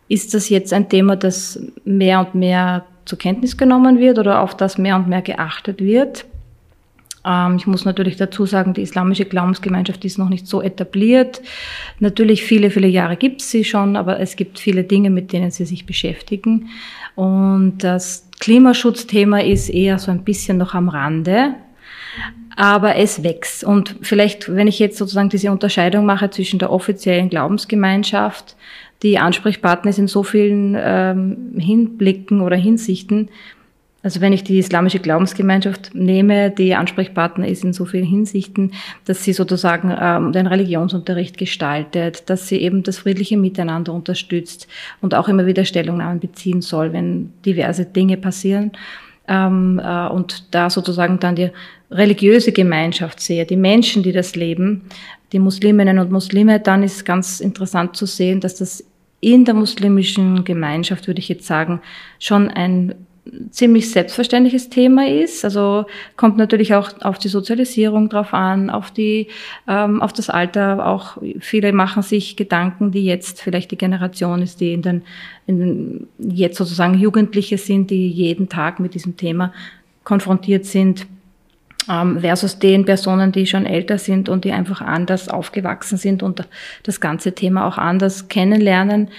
ist 0.09 0.33
das 0.33 0.49
jetzt 0.49 0.73
ein 0.73 0.89
Thema, 0.89 1.15
das 1.15 1.61
mehr 1.85 2.21
und 2.21 2.33
mehr 2.33 2.87
zur 3.07 3.17
Kenntnis 3.17 3.57
genommen 3.57 3.99
wird 3.99 4.19
oder 4.19 4.41
auf 4.41 4.55
das 4.55 4.77
mehr 4.77 4.95
und 4.95 5.07
mehr 5.07 5.21
geachtet 5.21 5.81
wird? 5.81 6.25
Ähm, 7.27 7.57
ich 7.57 7.67
muss 7.67 7.85
natürlich 7.85 8.15
dazu 8.15 8.45
sagen, 8.45 8.73
die 8.73 8.81
islamische 8.81 9.25
Glaubensgemeinschaft 9.25 10.03
ist 10.05 10.17
noch 10.17 10.29
nicht 10.29 10.47
so 10.47 10.61
etabliert. 10.61 11.41
Natürlich 11.99 12.43
viele, 12.43 12.69
viele 12.69 12.87
Jahre 12.87 13.17
gibt 13.17 13.41
es 13.41 13.51
sie 13.51 13.63
schon, 13.63 13.95
aber 13.95 14.19
es 14.19 14.35
gibt 14.35 14.59
viele 14.59 14.83
Dinge, 14.83 15.09
mit 15.09 15.33
denen 15.33 15.51
sie 15.51 15.65
sich 15.65 15.85
beschäftigen. 15.85 16.69
Und 17.15 17.79
das 17.79 18.27
Klimaschutzthema 18.39 19.39
ist 19.39 19.69
eher 19.69 19.99
so 19.99 20.11
ein 20.11 20.23
bisschen 20.23 20.57
noch 20.57 20.73
am 20.73 20.89
Rande. 20.89 21.55
Aber 22.55 22.95
es 22.95 23.23
wächst. 23.23 23.63
Und 23.63 23.97
vielleicht, 24.01 24.53
wenn 24.55 24.67
ich 24.67 24.79
jetzt 24.79 24.97
sozusagen 24.97 25.29
diese 25.29 25.51
Unterscheidung 25.51 26.05
mache 26.05 26.31
zwischen 26.31 26.57
der 26.57 26.71
offiziellen 26.71 27.29
Glaubensgemeinschaft 27.29 28.55
die 29.03 29.17
Ansprechpartner 29.19 29.89
ist 29.89 29.99
in 29.99 30.07
so 30.07 30.23
vielen 30.23 30.75
ähm, 30.77 31.53
Hinblicken 31.57 32.41
oder 32.41 32.55
Hinsichten. 32.55 33.29
Also 34.03 34.21
wenn 34.21 34.31
ich 34.31 34.43
die 34.43 34.57
islamische 34.57 34.99
Glaubensgemeinschaft 34.99 35.93
nehme, 35.93 36.51
die 36.51 36.75
Ansprechpartner 36.75 37.47
ist 37.47 37.63
in 37.63 37.73
so 37.73 37.85
vielen 37.85 38.05
Hinsichten, 38.05 38.71
dass 39.05 39.23
sie 39.23 39.33
sozusagen 39.33 39.93
ähm, 39.99 40.31
den 40.31 40.47
Religionsunterricht 40.47 41.37
gestaltet, 41.37 42.29
dass 42.29 42.47
sie 42.47 42.57
eben 42.57 42.83
das 42.83 42.99
friedliche 42.99 43.37
Miteinander 43.37 43.93
unterstützt 43.93 44.67
und 45.01 45.13
auch 45.13 45.27
immer 45.27 45.45
wieder 45.45 45.65
Stellungnahmen 45.65 46.19
beziehen 46.19 46.61
soll, 46.61 46.93
wenn 46.93 47.33
diverse 47.45 47.85
Dinge 47.85 48.17
passieren. 48.17 48.71
Ähm, 49.27 49.81
äh, 49.83 50.07
und 50.07 50.55
da 50.55 50.69
sozusagen 50.69 51.19
dann 51.19 51.35
die 51.35 51.49
religiöse 51.91 52.51
Gemeinschaft 52.51 53.19
sehe, 53.19 53.45
die 53.45 53.57
Menschen, 53.57 54.03
die 54.03 54.11
das 54.11 54.35
leben, 54.35 54.83
die 55.31 55.39
Musliminnen 55.39 55.99
und 55.99 56.11
Muslime, 56.11 56.59
dann 56.59 56.83
ist 56.83 57.05
ganz 57.05 57.39
interessant 57.39 57.95
zu 57.95 58.05
sehen, 58.05 58.39
dass 58.39 58.55
das 58.55 58.83
in 59.19 59.45
der 59.45 59.55
muslimischen 59.55 60.43
Gemeinschaft, 60.43 61.07
würde 61.07 61.19
ich 61.19 61.29
jetzt 61.29 61.47
sagen, 61.47 61.81
schon 62.19 62.49
ein 62.49 62.95
ziemlich 63.49 63.91
selbstverständliches 63.91 64.69
Thema 64.69 65.07
ist. 65.07 65.43
Also 65.43 65.85
kommt 66.15 66.37
natürlich 66.37 66.75
auch 66.75 66.91
auf 67.01 67.17
die 67.17 67.27
Sozialisierung 67.27 68.09
drauf 68.09 68.33
an, 68.33 68.69
auf 68.69 68.91
die, 68.91 69.27
ähm, 69.67 70.01
auf 70.01 70.13
das 70.13 70.29
Alter. 70.29 70.85
Auch 70.85 71.17
viele 71.39 71.73
machen 71.73 72.03
sich 72.03 72.37
Gedanken, 72.37 72.91
die 72.91 73.03
jetzt 73.03 73.41
vielleicht 73.41 73.71
die 73.71 73.77
Generation 73.77 74.41
ist, 74.41 74.61
die 74.61 74.73
in 74.73 74.81
den, 74.81 75.01
in 75.45 75.59
den 75.59 76.07
jetzt 76.19 76.57
sozusagen 76.57 76.93
Jugendliche 76.93 77.57
sind, 77.57 77.91
die 77.91 78.07
jeden 78.07 78.49
Tag 78.49 78.79
mit 78.79 78.93
diesem 78.93 79.17
Thema 79.17 79.53
konfrontiert 80.03 80.65
sind 80.65 81.05
ähm, 81.89 82.19
versus 82.19 82.59
den 82.59 82.85
Personen, 82.85 83.31
die 83.31 83.45
schon 83.45 83.65
älter 83.65 83.97
sind 83.97 84.29
und 84.29 84.45
die 84.45 84.51
einfach 84.51 84.81
anders 84.81 85.29
aufgewachsen 85.29 85.97
sind 85.97 86.23
und 86.23 86.47
das 86.83 86.99
ganze 86.99 87.33
Thema 87.33 87.67
auch 87.67 87.77
anders 87.77 88.27
kennenlernen. 88.27 89.09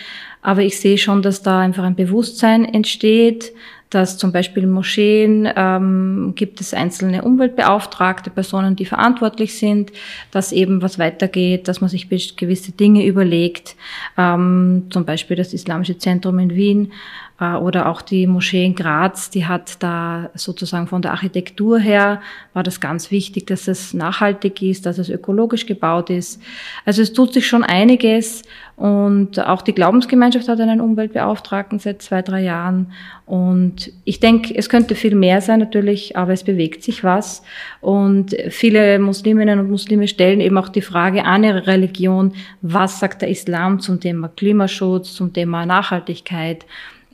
Aber 0.42 0.62
ich 0.62 0.78
sehe 0.78 0.98
schon, 0.98 1.22
dass 1.22 1.42
da 1.42 1.60
einfach 1.60 1.84
ein 1.84 1.96
Bewusstsein 1.96 2.64
entsteht, 2.64 3.52
dass 3.90 4.18
zum 4.18 4.32
Beispiel 4.32 4.66
Moscheen 4.66 5.48
ähm, 5.56 6.32
gibt 6.36 6.60
es 6.60 6.74
einzelne 6.74 7.22
Umweltbeauftragte, 7.22 8.28
Personen, 8.28 8.76
die 8.76 8.84
verantwortlich 8.84 9.56
sind, 9.56 9.92
dass 10.30 10.52
eben 10.52 10.82
was 10.82 10.98
weitergeht, 10.98 11.68
dass 11.68 11.80
man 11.80 11.88
sich 11.88 12.08
gewisse 12.08 12.72
Dinge 12.72 13.06
überlegt, 13.06 13.76
ähm, 14.18 14.84
zum 14.90 15.06
Beispiel 15.06 15.36
das 15.36 15.54
Islamische 15.54 15.96
Zentrum 15.96 16.38
in 16.38 16.54
Wien 16.54 16.92
oder 17.40 17.88
auch 17.88 18.02
die 18.02 18.26
Moschee 18.26 18.64
in 18.64 18.74
Graz, 18.74 19.30
die 19.30 19.46
hat 19.46 19.80
da 19.80 20.28
sozusagen 20.34 20.88
von 20.88 21.02
der 21.02 21.12
Architektur 21.12 21.78
her, 21.78 22.20
war 22.52 22.64
das 22.64 22.80
ganz 22.80 23.12
wichtig, 23.12 23.46
dass 23.46 23.68
es 23.68 23.94
nachhaltig 23.94 24.60
ist, 24.60 24.86
dass 24.86 24.98
es 24.98 25.08
ökologisch 25.08 25.66
gebaut 25.66 26.10
ist. 26.10 26.42
Also 26.84 27.00
es 27.00 27.12
tut 27.12 27.32
sich 27.32 27.46
schon 27.46 27.62
einiges 27.62 28.42
und 28.74 29.38
auch 29.38 29.62
die 29.62 29.72
Glaubensgemeinschaft 29.72 30.48
hat 30.48 30.60
einen 30.60 30.80
Umweltbeauftragten 30.80 31.78
seit 31.78 32.02
zwei, 32.02 32.22
drei 32.22 32.42
Jahren. 32.42 32.92
Und 33.24 33.92
ich 34.04 34.18
denke, 34.18 34.52
es 34.56 34.68
könnte 34.68 34.96
viel 34.96 35.14
mehr 35.14 35.40
sein 35.40 35.60
natürlich, 35.60 36.16
aber 36.16 36.32
es 36.32 36.42
bewegt 36.42 36.82
sich 36.82 37.04
was. 37.04 37.42
Und 37.80 38.34
viele 38.48 38.98
Musliminnen 38.98 39.60
und 39.60 39.70
Muslime 39.70 40.08
stellen 40.08 40.40
eben 40.40 40.58
auch 40.58 40.68
die 40.68 40.82
Frage 40.82 41.24
an 41.24 41.44
ihre 41.44 41.68
Religion, 41.68 42.34
was 42.62 42.98
sagt 42.98 43.22
der 43.22 43.28
Islam 43.28 43.78
zum 43.78 44.00
Thema 44.00 44.28
Klimaschutz, 44.28 45.14
zum 45.14 45.32
Thema 45.32 45.66
Nachhaltigkeit. 45.66 46.64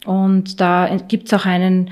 Und 0.04 0.60
da 0.60 0.88
gibt 1.08 1.26
es 1.26 1.34
auch 1.34 1.46
einen 1.46 1.90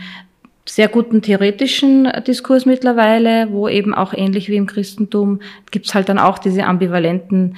sehr 0.68 0.88
guten 0.88 1.22
theoretischen 1.22 2.10
Diskurs 2.26 2.66
mittlerweile, 2.66 3.48
wo 3.50 3.68
eben 3.68 3.94
auch 3.94 4.14
ähnlich 4.14 4.48
wie 4.48 4.56
im 4.56 4.66
Christentum 4.66 5.40
gibt 5.70 5.86
es 5.86 5.94
halt 5.94 6.08
dann 6.08 6.18
auch 6.18 6.38
diese 6.38 6.64
ambivalenten 6.64 7.56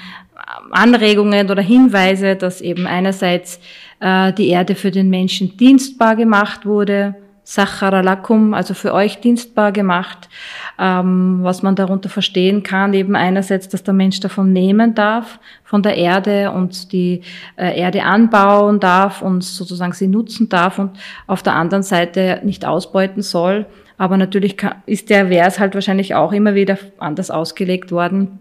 Anregungen 0.71 1.51
oder 1.51 1.63
Hinweise, 1.63 2.37
dass 2.37 2.61
eben 2.61 2.87
einerseits 2.87 3.61
äh, 4.01 4.33
die 4.33 4.49
Erde 4.49 4.75
für 4.75 4.91
den 4.91 5.11
Menschen 5.11 5.57
dienstbar 5.57 6.17
gemacht 6.17 6.67
wurde, 6.67 7.15
Sacharalakum, 7.45 8.55
also 8.55 8.73
für 8.73 8.95
euch 8.95 9.21
dienstbar 9.21 9.71
gemacht, 9.71 10.31
ähm, 10.79 11.41
was 11.43 11.63
man 11.63 11.77
darunter 11.77 12.09
verstehen 12.09 12.63
kann, 12.63 12.95
eben 12.95 13.15
einerseits, 13.15 13.69
dass 13.69 13.83
der 13.83 13.93
Mensch 13.93 14.19
davon 14.21 14.53
nehmen 14.53 14.95
darf, 14.95 15.39
von 15.63 15.83
der 15.83 15.97
Erde 15.97 16.51
und 16.51 16.93
die 16.93 17.21
äh, 17.57 17.79
Erde 17.79 18.05
anbauen 18.05 18.81
darf 18.81 19.21
und 19.21 19.45
sozusagen 19.45 19.93
sie 19.93 20.09
nutzen 20.09 20.49
darf 20.49 20.79
und 20.79 20.93
auf 21.27 21.43
der 21.43 21.55
anderen 21.55 21.83
Seite 21.83 22.41
nicht 22.45 22.65
ausbeuten 22.65 23.23
soll. 23.23 23.67
Aber 23.99 24.17
natürlich 24.17 24.57
kann, 24.57 24.77
ist 24.87 25.11
der 25.11 25.29
Vers 25.29 25.59
halt 25.61 25.75
wahrscheinlich 25.75 26.15
auch 26.15 26.33
immer 26.33 26.55
wieder 26.55 26.79
anders 26.99 27.31
ausgelegt 27.31 27.93
worden. 27.93 28.39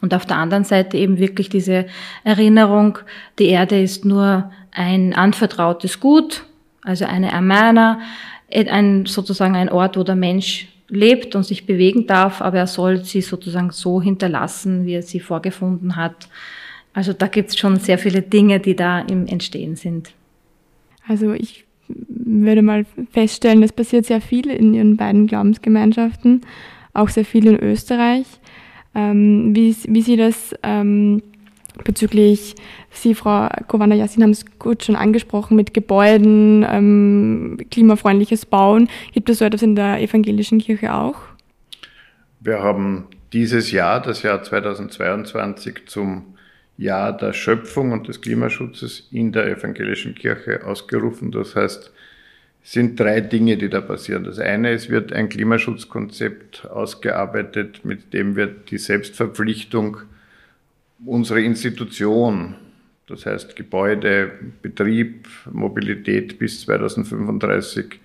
Und 0.00 0.14
auf 0.14 0.26
der 0.26 0.36
anderen 0.36 0.64
Seite 0.64 0.96
eben 0.96 1.18
wirklich 1.18 1.48
diese 1.48 1.86
Erinnerung, 2.24 2.98
die 3.38 3.48
Erde 3.48 3.80
ist 3.80 4.04
nur 4.04 4.50
ein 4.72 5.12
anvertrautes 5.12 6.00
Gut, 6.00 6.44
also 6.82 7.04
eine 7.04 7.32
Amana, 7.32 8.00
ein, 8.52 9.06
sozusagen 9.06 9.56
ein 9.56 9.68
Ort, 9.68 9.96
wo 9.96 10.02
der 10.02 10.16
Mensch 10.16 10.68
lebt 10.88 11.34
und 11.34 11.44
sich 11.44 11.66
bewegen 11.66 12.06
darf, 12.06 12.40
aber 12.40 12.58
er 12.58 12.66
soll 12.66 13.04
sie 13.04 13.20
sozusagen 13.20 13.70
so 13.70 14.00
hinterlassen, 14.00 14.86
wie 14.86 14.94
er 14.94 15.02
sie 15.02 15.20
vorgefunden 15.20 15.96
hat. 15.96 16.28
Also 16.94 17.12
da 17.12 17.26
gibt 17.26 17.50
es 17.50 17.58
schon 17.58 17.76
sehr 17.76 17.98
viele 17.98 18.22
Dinge, 18.22 18.58
die 18.58 18.74
da 18.74 19.00
im 19.00 19.26
Entstehen 19.26 19.76
sind. 19.76 20.12
Also 21.06 21.32
ich 21.32 21.64
würde 21.88 22.62
mal 22.62 22.84
feststellen, 23.12 23.62
es 23.62 23.72
passiert 23.72 24.06
sehr 24.06 24.20
viel 24.20 24.50
in 24.50 24.74
Ihren 24.74 24.96
beiden 24.96 25.26
Glaubensgemeinschaften, 25.26 26.42
auch 26.92 27.08
sehr 27.08 27.24
viel 27.24 27.46
in 27.46 27.58
Österreich. 27.62 28.26
Ähm, 28.94 29.54
wie, 29.54 29.76
wie 29.86 30.02
Sie 30.02 30.16
das 30.16 30.54
ähm, 30.62 31.22
bezüglich, 31.84 32.54
Sie, 32.90 33.14
Frau 33.14 33.48
Kovanna 33.66 33.94
Yassin, 33.94 34.22
haben 34.22 34.30
es 34.30 34.44
kurz 34.58 34.84
schon 34.84 34.96
angesprochen, 34.96 35.56
mit 35.56 35.74
Gebäuden, 35.74 36.64
ähm, 36.68 37.58
klimafreundliches 37.70 38.46
Bauen. 38.46 38.88
Gibt 39.12 39.30
es 39.30 39.38
so 39.38 39.44
etwas 39.44 39.62
in 39.62 39.76
der 39.76 40.00
evangelischen 40.00 40.58
Kirche 40.58 40.94
auch? 40.94 41.16
Wir 42.40 42.62
haben 42.62 43.06
dieses 43.32 43.72
Jahr, 43.72 44.00
das 44.00 44.22
Jahr 44.22 44.42
2022, 44.42 45.86
zum 45.86 46.34
Jahr 46.76 47.16
der 47.16 47.32
Schöpfung 47.32 47.92
und 47.92 48.08
des 48.08 48.20
Klimaschutzes 48.20 49.08
in 49.10 49.32
der 49.32 49.48
evangelischen 49.48 50.14
Kirche 50.14 50.64
ausgerufen. 50.64 51.32
Das 51.32 51.56
heißt, 51.56 51.92
es 52.62 52.72
sind 52.72 52.98
drei 53.00 53.20
Dinge, 53.20 53.56
die 53.56 53.68
da 53.68 53.80
passieren. 53.80 54.24
Das 54.24 54.38
eine, 54.38 54.70
es 54.70 54.88
wird 54.88 55.12
ein 55.12 55.28
Klimaschutzkonzept 55.28 56.66
ausgearbeitet, 56.66 57.84
mit 57.84 58.12
dem 58.12 58.36
wir 58.36 58.46
die 58.46 58.78
Selbstverpflichtung 58.78 59.98
unsere 61.04 61.40
Institution, 61.42 62.54
das 63.06 63.26
heißt 63.26 63.56
Gebäude, 63.56 64.30
Betrieb, 64.62 65.28
Mobilität 65.50 66.38
bis 66.38 66.62
2035 66.62 68.00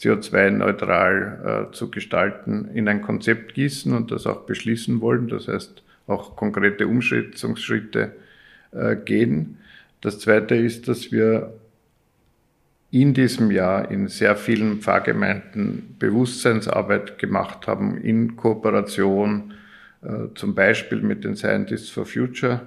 CO2-neutral 0.00 1.68
äh, 1.70 1.72
zu 1.74 1.90
gestalten, 1.90 2.68
in 2.74 2.88
ein 2.88 3.02
Konzept 3.02 3.54
gießen 3.54 3.92
und 3.92 4.10
das 4.10 4.26
auch 4.26 4.42
beschließen 4.42 5.00
wollen. 5.00 5.28
Das 5.28 5.48
heißt 5.48 5.82
auch 6.06 6.36
konkrete 6.36 6.86
Umschätzungsschritte 6.86 8.12
äh, 8.72 8.96
gehen. 8.96 9.58
Das 10.00 10.18
Zweite 10.18 10.54
ist, 10.56 10.88
dass 10.88 11.12
wir 11.12 11.54
in 12.90 13.14
diesem 13.14 13.50
Jahr 13.50 13.90
in 13.90 14.08
sehr 14.08 14.36
vielen 14.36 14.80
Pfarrgemeinden 14.80 15.96
Bewusstseinsarbeit 15.98 17.18
gemacht 17.18 17.66
haben, 17.66 17.98
in 17.98 18.36
Kooperation 18.36 19.54
zum 20.34 20.54
Beispiel 20.54 21.00
mit 21.00 21.24
den 21.24 21.36
Scientists 21.36 21.88
for 21.88 22.04
Future, 22.04 22.60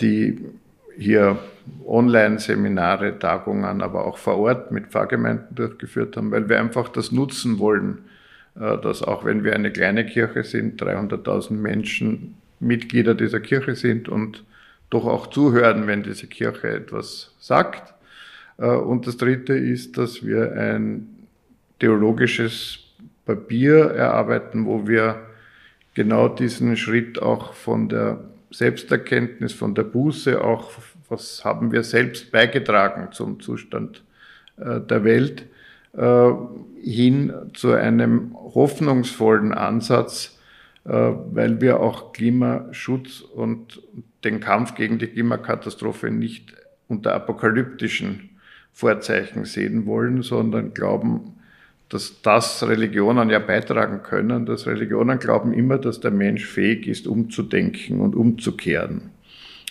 die 0.00 0.38
hier 0.96 1.38
Online-Seminare, 1.86 3.18
Tagungen, 3.18 3.82
aber 3.82 4.06
auch 4.06 4.18
vor 4.18 4.38
Ort 4.38 4.70
mit 4.70 4.88
Pfarrgemeinden 4.88 5.54
durchgeführt 5.54 6.16
haben, 6.16 6.30
weil 6.30 6.48
wir 6.48 6.60
einfach 6.60 6.88
das 6.88 7.12
nutzen 7.12 7.58
wollen, 7.58 7.98
äh, 8.56 8.78
dass 8.78 9.02
auch 9.02 9.24
wenn 9.24 9.44
wir 9.44 9.54
eine 9.54 9.70
kleine 9.70 10.06
Kirche 10.06 10.44
sind, 10.44 10.80
300.000 10.80 11.52
Menschen 11.52 12.34
Mitglieder 12.60 13.14
dieser 13.14 13.40
Kirche 13.40 13.74
sind 13.74 14.08
und 14.08 14.44
doch 14.90 15.06
auch 15.06 15.26
zuhören, 15.26 15.86
wenn 15.86 16.02
diese 16.02 16.26
Kirche 16.26 16.68
etwas 16.68 17.34
sagt. 17.38 17.94
Äh, 18.58 18.66
und 18.66 19.06
das 19.06 19.16
Dritte 19.16 19.54
ist, 19.54 19.98
dass 19.98 20.24
wir 20.24 20.52
ein 20.52 21.08
theologisches 21.80 22.78
Papier 23.26 23.90
erarbeiten, 23.90 24.66
wo 24.66 24.86
wir 24.86 25.16
genau 25.94 26.28
diesen 26.28 26.76
Schritt 26.76 27.20
auch 27.20 27.54
von 27.54 27.88
der 27.88 28.24
Selbsterkenntnis, 28.50 29.52
von 29.52 29.74
der 29.74 29.84
Buße, 29.84 30.42
auch 30.42 30.72
was 31.08 31.44
haben 31.44 31.72
wir 31.72 31.82
selbst 31.82 32.32
beigetragen 32.32 33.12
zum 33.12 33.40
Zustand 33.40 34.04
äh, 34.56 34.80
der 34.80 35.04
Welt, 35.04 35.46
äh, 35.92 36.30
hin 36.80 37.32
zu 37.54 37.72
einem 37.72 38.34
hoffnungsvollen 38.34 39.52
Ansatz, 39.52 40.38
äh, 40.84 40.90
weil 40.90 41.60
wir 41.60 41.80
auch 41.80 42.12
Klimaschutz 42.12 43.20
und 43.20 43.82
den 44.24 44.40
Kampf 44.40 44.74
gegen 44.74 44.98
die 44.98 45.06
Klimakatastrophe 45.06 46.10
nicht 46.10 46.54
unter 46.88 47.14
apokalyptischen 47.14 48.30
Vorzeichen 48.72 49.44
sehen 49.44 49.86
wollen, 49.86 50.22
sondern 50.22 50.74
glauben, 50.74 51.33
dass 51.94 52.20
das 52.22 52.66
Religionen 52.66 53.30
ja 53.30 53.38
beitragen 53.38 54.02
können, 54.02 54.46
dass 54.46 54.66
Religionen 54.66 55.20
glauben 55.20 55.52
immer, 55.52 55.78
dass 55.78 56.00
der 56.00 56.10
Mensch 56.10 56.44
fähig 56.44 56.88
ist, 56.88 57.06
umzudenken 57.06 58.00
und 58.00 58.16
umzukehren, 58.16 59.10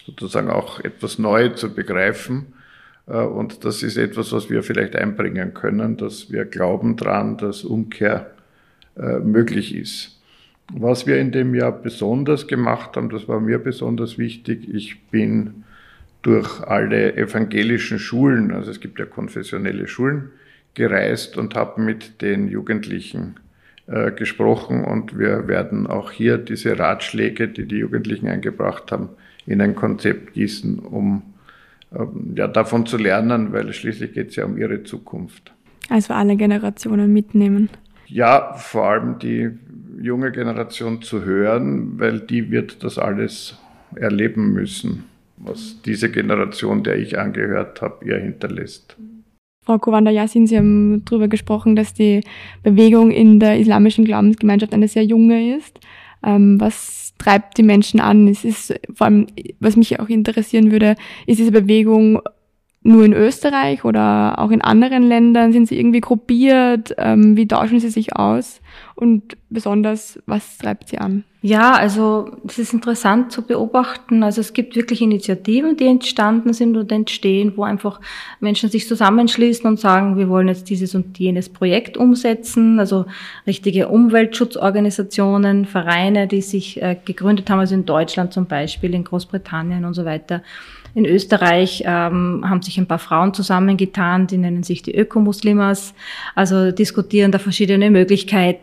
sozusagen 0.06 0.50
auch 0.50 0.80
etwas 0.80 1.20
neu 1.20 1.50
zu 1.50 1.76
begreifen. 1.76 2.54
Äh, 3.08 3.18
und 3.18 3.66
das 3.66 3.84
ist 3.84 3.98
etwas, 3.98 4.32
was 4.32 4.50
wir 4.50 4.64
vielleicht 4.64 4.96
einbringen 4.96 5.54
können, 5.54 5.98
dass 5.98 6.32
wir 6.32 6.46
glauben 6.46 6.96
dran, 6.96 7.36
dass 7.36 7.66
Umkehr 7.66 8.32
äh, 8.96 9.20
möglich 9.20 9.76
ist. 9.76 10.18
Was 10.72 11.06
wir 11.06 11.18
in 11.20 11.34
dem 11.34 11.54
Jahr 11.54 11.74
besonders 11.74 12.48
gemacht 12.48 12.96
haben, 12.96 13.10
das 13.10 13.28
war 13.28 13.42
mir 13.42 13.60
besonders 13.60 14.18
wichtig. 14.18 14.74
Ich 14.74 15.02
bin 15.12 15.66
durch 16.22 16.62
alle 16.62 17.18
evangelischen 17.18 18.00
Schulen, 18.00 18.54
also 18.54 18.72
es 18.72 18.80
gibt 18.80 18.98
ja 18.98 19.06
konfessionelle 19.06 19.90
Schulen, 19.90 20.30
gereist 20.74 21.38
und 21.38 21.56
habe 21.56 21.82
mit 21.82 22.22
den 22.22 22.48
Jugendlichen 22.48 23.36
äh, 23.88 24.12
gesprochen 24.12 24.84
und 24.84 25.18
wir 25.18 25.48
werden 25.48 25.88
auch 25.88 26.12
hier 26.12 26.38
diese 26.38 26.80
Ratschläge, 26.80 27.48
die 27.48 27.66
die 27.66 27.78
Jugendlichen 27.78 28.28
eingebracht 28.28 28.92
haben, 28.92 29.10
in 29.46 29.62
ein 29.62 29.76
Konzept 29.76 30.34
gießen, 30.34 30.80
um 30.80 31.22
ähm, 31.94 32.34
ja, 32.36 32.48
davon 32.48 32.86
zu 32.86 32.98
lernen, 32.98 33.52
weil 33.52 33.74
schließlich 33.74 34.14
geht 34.14 34.30
es 34.30 34.36
ja 34.38 34.46
um 34.46 34.58
ihre 34.58 34.84
Zukunft. 34.84 35.54
Also 35.90 36.14
alle 36.14 36.36
Generationen 36.38 37.12
mitnehmen. 37.12 37.70
Ja, 38.08 38.54
vor 38.54 38.86
allem 38.86 39.20
die 39.20 39.52
junge 40.02 40.32
Generation 40.32 41.02
zu 41.02 41.24
hören, 41.24 42.00
weil 42.00 42.20
die 42.20 42.52
wird 42.52 42.84
das 42.84 42.98
alles 42.98 43.58
erleben 43.96 44.54
müssen, 44.54 45.04
was 45.38 45.82
diese 45.82 46.10
Generation, 46.10 46.84
der 46.84 46.98
ich 46.98 47.20
angehört 47.20 47.82
habe, 47.82 48.06
ihr 48.06 48.18
hinterlässt. 48.18 48.96
Frau 49.66 49.78
Kowanda 49.78 50.12
Yassin, 50.12 50.46
Sie 50.46 50.58
haben 50.58 51.04
darüber 51.06 51.28
gesprochen, 51.28 51.76
dass 51.76 51.94
die 51.94 52.22
Bewegung 52.64 53.12
in 53.12 53.40
der 53.40 53.60
islamischen 53.60 54.06
Glaubensgemeinschaft 54.06 54.74
eine 54.74 54.88
sehr 54.88 55.06
junge 55.06 55.56
ist. 55.56 55.80
Ähm, 56.24 56.60
was 56.60 57.14
treibt 57.18 57.58
die 57.58 57.64
Menschen 57.64 58.00
an? 58.00 58.28
Es 58.28 58.44
ist 58.44 58.74
vor 58.94 59.08
allem, 59.08 59.28
was 59.60 59.76
mich 59.76 60.00
auch 60.00 60.10
interessieren 60.10 60.72
würde, 60.72 60.96
ist 61.28 61.40
diese 61.40 61.52
Bewegung 61.52 62.22
nur 62.82 63.06
in 63.06 63.14
Österreich 63.14 63.86
oder 63.86 64.40
auch 64.40 64.52
in 64.52 64.62
anderen 64.62 65.04
Ländern? 65.04 65.54
Sind 65.54 65.68
sie 65.68 65.80
irgendwie 65.80 66.02
gruppiert? 66.02 66.94
Ähm, 66.98 67.38
wie 67.38 67.48
tauschen 67.48 67.80
sie 67.80 67.90
sich 67.90 68.16
aus? 68.16 68.62
Und 68.96 69.38
besonders, 69.50 70.20
was 70.26 70.58
treibt 70.58 70.90
sie 70.90 70.98
an? 70.98 71.24
Ja, 71.46 71.74
also 71.74 72.32
es 72.48 72.58
ist 72.58 72.72
interessant 72.72 73.34
zu 73.34 73.42
beobachten. 73.42 74.24
Also 74.24 74.40
es 74.40 74.54
gibt 74.54 74.78
wirklich 74.78 75.02
Initiativen, 75.02 75.76
die 75.76 75.88
entstanden 75.88 76.54
sind 76.54 76.78
und 76.78 76.90
entstehen, 76.90 77.54
wo 77.58 77.64
einfach 77.64 78.00
Menschen 78.40 78.70
sich 78.70 78.88
zusammenschließen 78.88 79.66
und 79.66 79.78
sagen, 79.78 80.16
wir 80.16 80.30
wollen 80.30 80.48
jetzt 80.48 80.70
dieses 80.70 80.96
und 80.96 81.20
jenes 81.20 81.50
Projekt 81.50 81.98
umsetzen. 81.98 82.80
Also 82.80 83.06
richtige 83.46 83.90
Umweltschutzorganisationen, 83.90 85.66
Vereine, 85.66 86.28
die 86.28 86.42
sich 86.42 86.82
äh, 86.82 86.96
gegründet 87.04 87.50
haben, 87.50 87.60
also 87.60 87.76
in 87.76 87.86
Deutschland 87.86 88.32
zum 88.32 88.46
Beispiel, 88.46 88.94
in 88.94 89.04
Großbritannien 89.04 89.84
und 89.84 89.96
so 89.96 90.06
weiter 90.06 90.44
in 90.96 91.06
Österreich 91.06 91.84
ähm, 91.86 92.44
haben 92.48 92.62
sich 92.62 92.78
ein 92.78 92.86
paar 92.86 93.00
Frauen 93.00 93.34
zusammengetan, 93.34 94.28
die 94.28 94.38
nennen 94.38 94.64
sich 94.64 94.84
die 94.84 94.96
Ökomuslimas, 94.96 95.94
also 96.36 96.72
diskutieren 96.72 97.32
da 97.32 97.40
verschiedene 97.40 97.90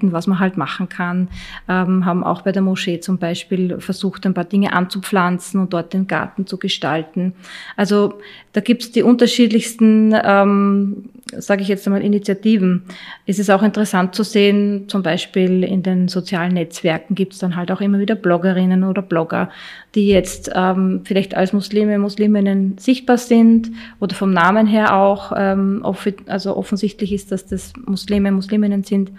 Möglichkeiten, 0.01 0.13
was 0.13 0.27
man 0.27 0.39
halt 0.39 0.57
machen 0.57 0.89
kann, 0.89 1.29
ähm, 1.69 2.05
haben 2.05 2.25
auch 2.25 2.43
bei 2.43 2.53
der 2.53 2.63
Moschee 2.63 3.01
zum 3.01 3.19
Beispiel 3.19 3.81
versucht, 3.81 4.27
ein 4.27 4.35
paar 4.35 4.45
Dinge 4.45 4.73
anzupflanzen 4.73 5.61
und 5.61 5.73
dort 5.73 5.93
den 5.93 6.07
Garten 6.07 6.47
zu 6.47 6.59
gestalten. 6.59 7.35
Also 7.77 8.15
da 8.53 8.61
gibt's 8.61 8.91
die 8.91 9.03
unterschiedlichsten, 9.03 10.15
ähm, 10.25 11.11
sage 11.37 11.63
ich 11.63 11.69
jetzt 11.69 11.87
einmal, 11.87 12.03
Initiativen. 12.03 12.83
Es 13.27 13.39
ist 13.39 13.51
auch 13.51 13.63
interessant 13.63 14.15
zu 14.15 14.25
sehen, 14.25 14.89
zum 14.89 15.03
Beispiel 15.03 15.63
in 15.63 15.83
den 15.83 16.09
sozialen 16.09 16.55
Netzwerken 16.55 17.15
gibt's 17.15 17.39
dann 17.39 17.55
halt 17.55 17.71
auch 17.71 17.81
immer 17.81 17.99
wieder 17.99 18.17
Bloggerinnen 18.17 18.83
oder 18.85 19.03
Blogger, 19.03 19.51
die 19.95 20.09
jetzt 20.09 20.51
ähm, 20.55 21.03
vielleicht 21.05 21.35
als 21.35 21.53
Muslime, 21.53 21.99
Musliminnen 21.99 22.77
sichtbar 22.79 23.19
sind 23.19 23.71
oder 24.01 24.15
vom 24.17 24.33
Namen 24.33 24.67
her 24.67 24.97
auch, 24.97 25.33
ähm, 25.37 25.85
also 26.27 26.57
offensichtlich 26.57 27.13
ist, 27.13 27.31
dass 27.31 27.47
das 27.47 27.73
Muslime, 27.87 28.33
Musliminnen 28.33 28.83
sind 28.83 29.13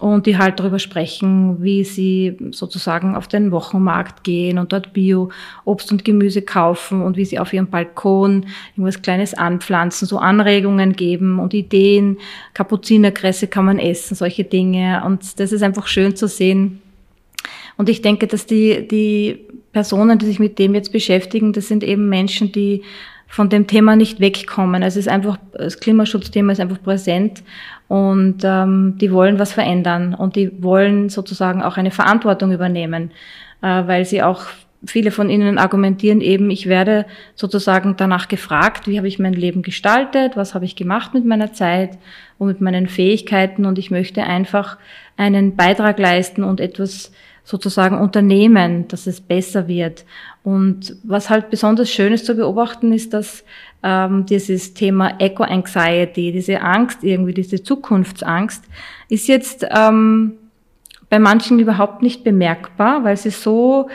und 0.00 0.26
die 0.26 0.38
halt 0.38 0.60
darüber 0.60 0.78
sprechen, 0.78 1.62
wie 1.62 1.82
sie 1.82 2.36
sozusagen 2.52 3.16
auf 3.16 3.26
den 3.26 3.50
Wochenmarkt 3.50 4.22
gehen 4.22 4.58
und 4.58 4.72
dort 4.72 4.92
Bio 4.92 5.30
Obst 5.64 5.90
und 5.90 6.04
Gemüse 6.04 6.42
kaufen 6.42 7.02
und 7.02 7.16
wie 7.16 7.24
sie 7.24 7.38
auf 7.38 7.52
ihrem 7.52 7.66
Balkon 7.66 8.46
irgendwas 8.76 9.02
Kleines 9.02 9.34
anpflanzen, 9.34 10.06
so 10.06 10.18
Anregungen 10.18 10.92
geben 10.92 11.40
und 11.40 11.52
Ideen. 11.52 12.18
Kapuzinerkresse 12.54 13.48
kann 13.48 13.64
man 13.64 13.78
essen, 13.78 14.14
solche 14.14 14.44
Dinge. 14.44 15.02
Und 15.04 15.40
das 15.40 15.50
ist 15.50 15.62
einfach 15.62 15.88
schön 15.88 16.14
zu 16.14 16.28
sehen. 16.28 16.80
Und 17.76 17.88
ich 17.88 18.00
denke, 18.00 18.28
dass 18.28 18.46
die, 18.46 18.86
die 18.86 19.46
Personen, 19.72 20.18
die 20.18 20.26
sich 20.26 20.38
mit 20.38 20.58
dem 20.58 20.74
jetzt 20.74 20.92
beschäftigen, 20.92 21.52
das 21.52 21.68
sind 21.68 21.82
eben 21.82 22.08
Menschen, 22.08 22.52
die 22.52 22.82
von 23.28 23.50
dem 23.50 23.66
Thema 23.66 23.94
nicht 23.94 24.20
wegkommen. 24.20 24.82
Also 24.82 24.98
es 24.98 25.06
ist 25.06 25.12
einfach, 25.12 25.38
das 25.52 25.78
Klimaschutzthema 25.78 26.52
ist 26.52 26.60
einfach 26.60 26.82
präsent 26.82 27.42
und 27.86 28.38
ähm, 28.42 28.96
die 28.98 29.12
wollen 29.12 29.38
was 29.38 29.52
verändern 29.52 30.14
und 30.14 30.34
die 30.34 30.62
wollen 30.62 31.10
sozusagen 31.10 31.62
auch 31.62 31.76
eine 31.76 31.90
Verantwortung 31.90 32.52
übernehmen, 32.52 33.10
äh, 33.62 33.86
weil 33.86 34.06
sie 34.06 34.22
auch 34.22 34.42
viele 34.84 35.10
von 35.10 35.28
ihnen 35.28 35.58
argumentieren 35.58 36.20
eben, 36.20 36.50
ich 36.50 36.68
werde 36.68 37.04
sozusagen 37.34 37.96
danach 37.96 38.28
gefragt, 38.28 38.86
wie 38.86 38.96
habe 38.96 39.08
ich 39.08 39.18
mein 39.18 39.32
Leben 39.32 39.62
gestaltet, 39.62 40.36
was 40.36 40.54
habe 40.54 40.64
ich 40.64 40.76
gemacht 40.76 41.14
mit 41.14 41.24
meiner 41.24 41.52
Zeit 41.52 41.98
und 42.38 42.48
mit 42.48 42.60
meinen 42.60 42.86
Fähigkeiten 42.86 43.66
und 43.66 43.78
ich 43.78 43.90
möchte 43.90 44.22
einfach 44.22 44.78
einen 45.16 45.56
Beitrag 45.56 45.98
leisten 45.98 46.44
und 46.44 46.60
etwas 46.60 47.12
sozusagen 47.48 47.96
unternehmen, 47.96 48.88
dass 48.88 49.06
es 49.06 49.22
besser 49.22 49.68
wird. 49.68 50.04
Und 50.42 50.96
was 51.02 51.30
halt 51.30 51.48
besonders 51.48 51.90
schön 51.90 52.12
ist 52.12 52.26
zu 52.26 52.34
beobachten, 52.34 52.92
ist, 52.92 53.14
dass 53.14 53.42
ähm, 53.82 54.26
dieses 54.26 54.74
Thema 54.74 55.18
Eco-Anxiety, 55.18 56.30
diese 56.30 56.60
Angst 56.60 57.02
irgendwie, 57.02 57.32
diese 57.32 57.62
Zukunftsangst, 57.62 58.64
ist 59.08 59.28
jetzt 59.28 59.66
ähm, 59.74 60.34
bei 61.08 61.18
manchen 61.18 61.58
überhaupt 61.58 62.02
nicht 62.02 62.22
bemerkbar, 62.22 63.02
weil 63.04 63.16
sie 63.16 63.30
so 63.30 63.88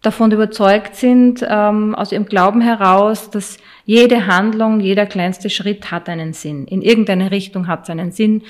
davon 0.00 0.32
überzeugt 0.32 0.96
sind, 0.96 1.46
ähm, 1.48 1.94
aus 1.94 2.10
ihrem 2.10 2.26
Glauben 2.26 2.62
heraus, 2.62 3.30
dass 3.30 3.58
jede 3.84 4.26
Handlung, 4.26 4.80
jeder 4.80 5.06
kleinste 5.06 5.50
Schritt 5.50 5.92
hat 5.92 6.08
einen 6.08 6.32
Sinn. 6.32 6.66
In 6.66 6.82
irgendeine 6.82 7.30
Richtung 7.30 7.68
hat 7.68 7.84
es 7.84 7.90
einen 7.90 8.10
Sinn 8.10 8.42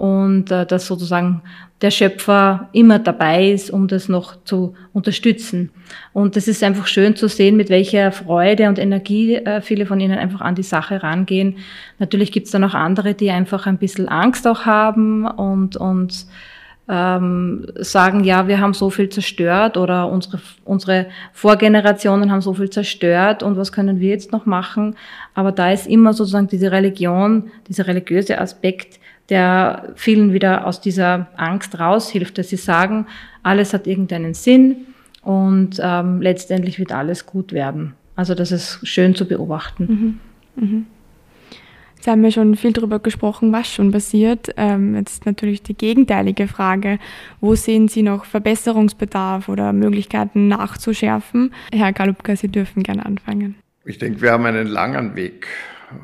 und 0.00 0.50
äh, 0.50 0.64
dass 0.64 0.86
sozusagen 0.86 1.42
der 1.82 1.90
Schöpfer 1.90 2.70
immer 2.72 2.98
dabei 2.98 3.50
ist, 3.50 3.70
um 3.70 3.86
das 3.86 4.08
noch 4.08 4.42
zu 4.44 4.74
unterstützen. 4.94 5.72
Und 6.14 6.36
das 6.36 6.48
ist 6.48 6.62
einfach 6.62 6.86
schön 6.86 7.16
zu 7.16 7.28
sehen, 7.28 7.58
mit 7.58 7.68
welcher 7.68 8.10
Freude 8.10 8.68
und 8.68 8.78
Energie 8.78 9.34
äh, 9.34 9.60
viele 9.60 9.84
von 9.84 10.00
ihnen 10.00 10.18
einfach 10.18 10.40
an 10.40 10.54
die 10.54 10.62
Sache 10.62 11.02
rangehen. 11.02 11.58
Natürlich 11.98 12.32
gibt 12.32 12.46
es 12.46 12.52
dann 12.52 12.64
auch 12.64 12.72
andere, 12.72 13.12
die 13.12 13.30
einfach 13.30 13.66
ein 13.66 13.76
bisschen 13.76 14.08
Angst 14.08 14.46
auch 14.46 14.64
haben 14.64 15.26
und, 15.26 15.76
und 15.76 16.26
ähm, 16.88 17.66
sagen, 17.76 18.24
ja, 18.24 18.48
wir 18.48 18.58
haben 18.58 18.72
so 18.72 18.88
viel 18.88 19.10
zerstört 19.10 19.76
oder 19.76 20.08
unsere, 20.10 20.40
unsere 20.64 21.06
Vorgenerationen 21.34 22.32
haben 22.32 22.40
so 22.40 22.54
viel 22.54 22.70
zerstört 22.70 23.42
und 23.42 23.58
was 23.58 23.70
können 23.70 24.00
wir 24.00 24.08
jetzt 24.08 24.32
noch 24.32 24.46
machen? 24.46 24.96
Aber 25.34 25.52
da 25.52 25.70
ist 25.70 25.86
immer 25.86 26.14
sozusagen 26.14 26.48
diese 26.48 26.72
Religion, 26.72 27.50
dieser 27.68 27.86
religiöse 27.86 28.40
Aspekt, 28.40 28.98
der 29.30 29.92
vielen 29.96 30.32
wieder 30.32 30.66
aus 30.66 30.80
dieser 30.80 31.28
Angst 31.36 31.78
raushilft, 31.78 32.38
dass 32.38 32.48
sie 32.48 32.56
sagen, 32.56 33.06
alles 33.42 33.72
hat 33.72 33.86
irgendeinen 33.86 34.34
Sinn 34.34 34.86
und 35.22 35.80
ähm, 35.82 36.20
letztendlich 36.20 36.78
wird 36.78 36.92
alles 36.92 37.26
gut 37.26 37.52
werden. 37.52 37.94
Also 38.16 38.34
das 38.34 38.52
ist 38.52 38.86
schön 38.86 39.14
zu 39.14 39.26
beobachten. 39.26 40.18
Mhm. 40.56 40.64
Mhm. 40.64 40.86
Sie 42.00 42.10
haben 42.10 42.24
ja 42.24 42.30
schon 42.30 42.56
viel 42.56 42.72
darüber 42.72 42.98
gesprochen, 42.98 43.52
was 43.52 43.70
schon 43.70 43.92
passiert. 43.92 44.50
Ähm, 44.56 44.94
jetzt 44.96 45.26
natürlich 45.26 45.62
die 45.62 45.74
gegenteilige 45.74 46.48
Frage. 46.48 46.98
Wo 47.40 47.54
sehen 47.54 47.88
Sie 47.88 48.02
noch 48.02 48.24
Verbesserungsbedarf 48.24 49.50
oder 49.50 49.74
Möglichkeiten 49.74 50.48
nachzuschärfen? 50.48 51.52
Herr 51.72 51.92
Galupka, 51.92 52.36
Sie 52.36 52.48
dürfen 52.48 52.82
gerne 52.82 53.04
anfangen. 53.04 53.56
Ich 53.84 53.98
denke, 53.98 54.22
wir 54.22 54.32
haben 54.32 54.46
einen 54.46 54.66
langen 54.66 55.14
Weg 55.14 55.46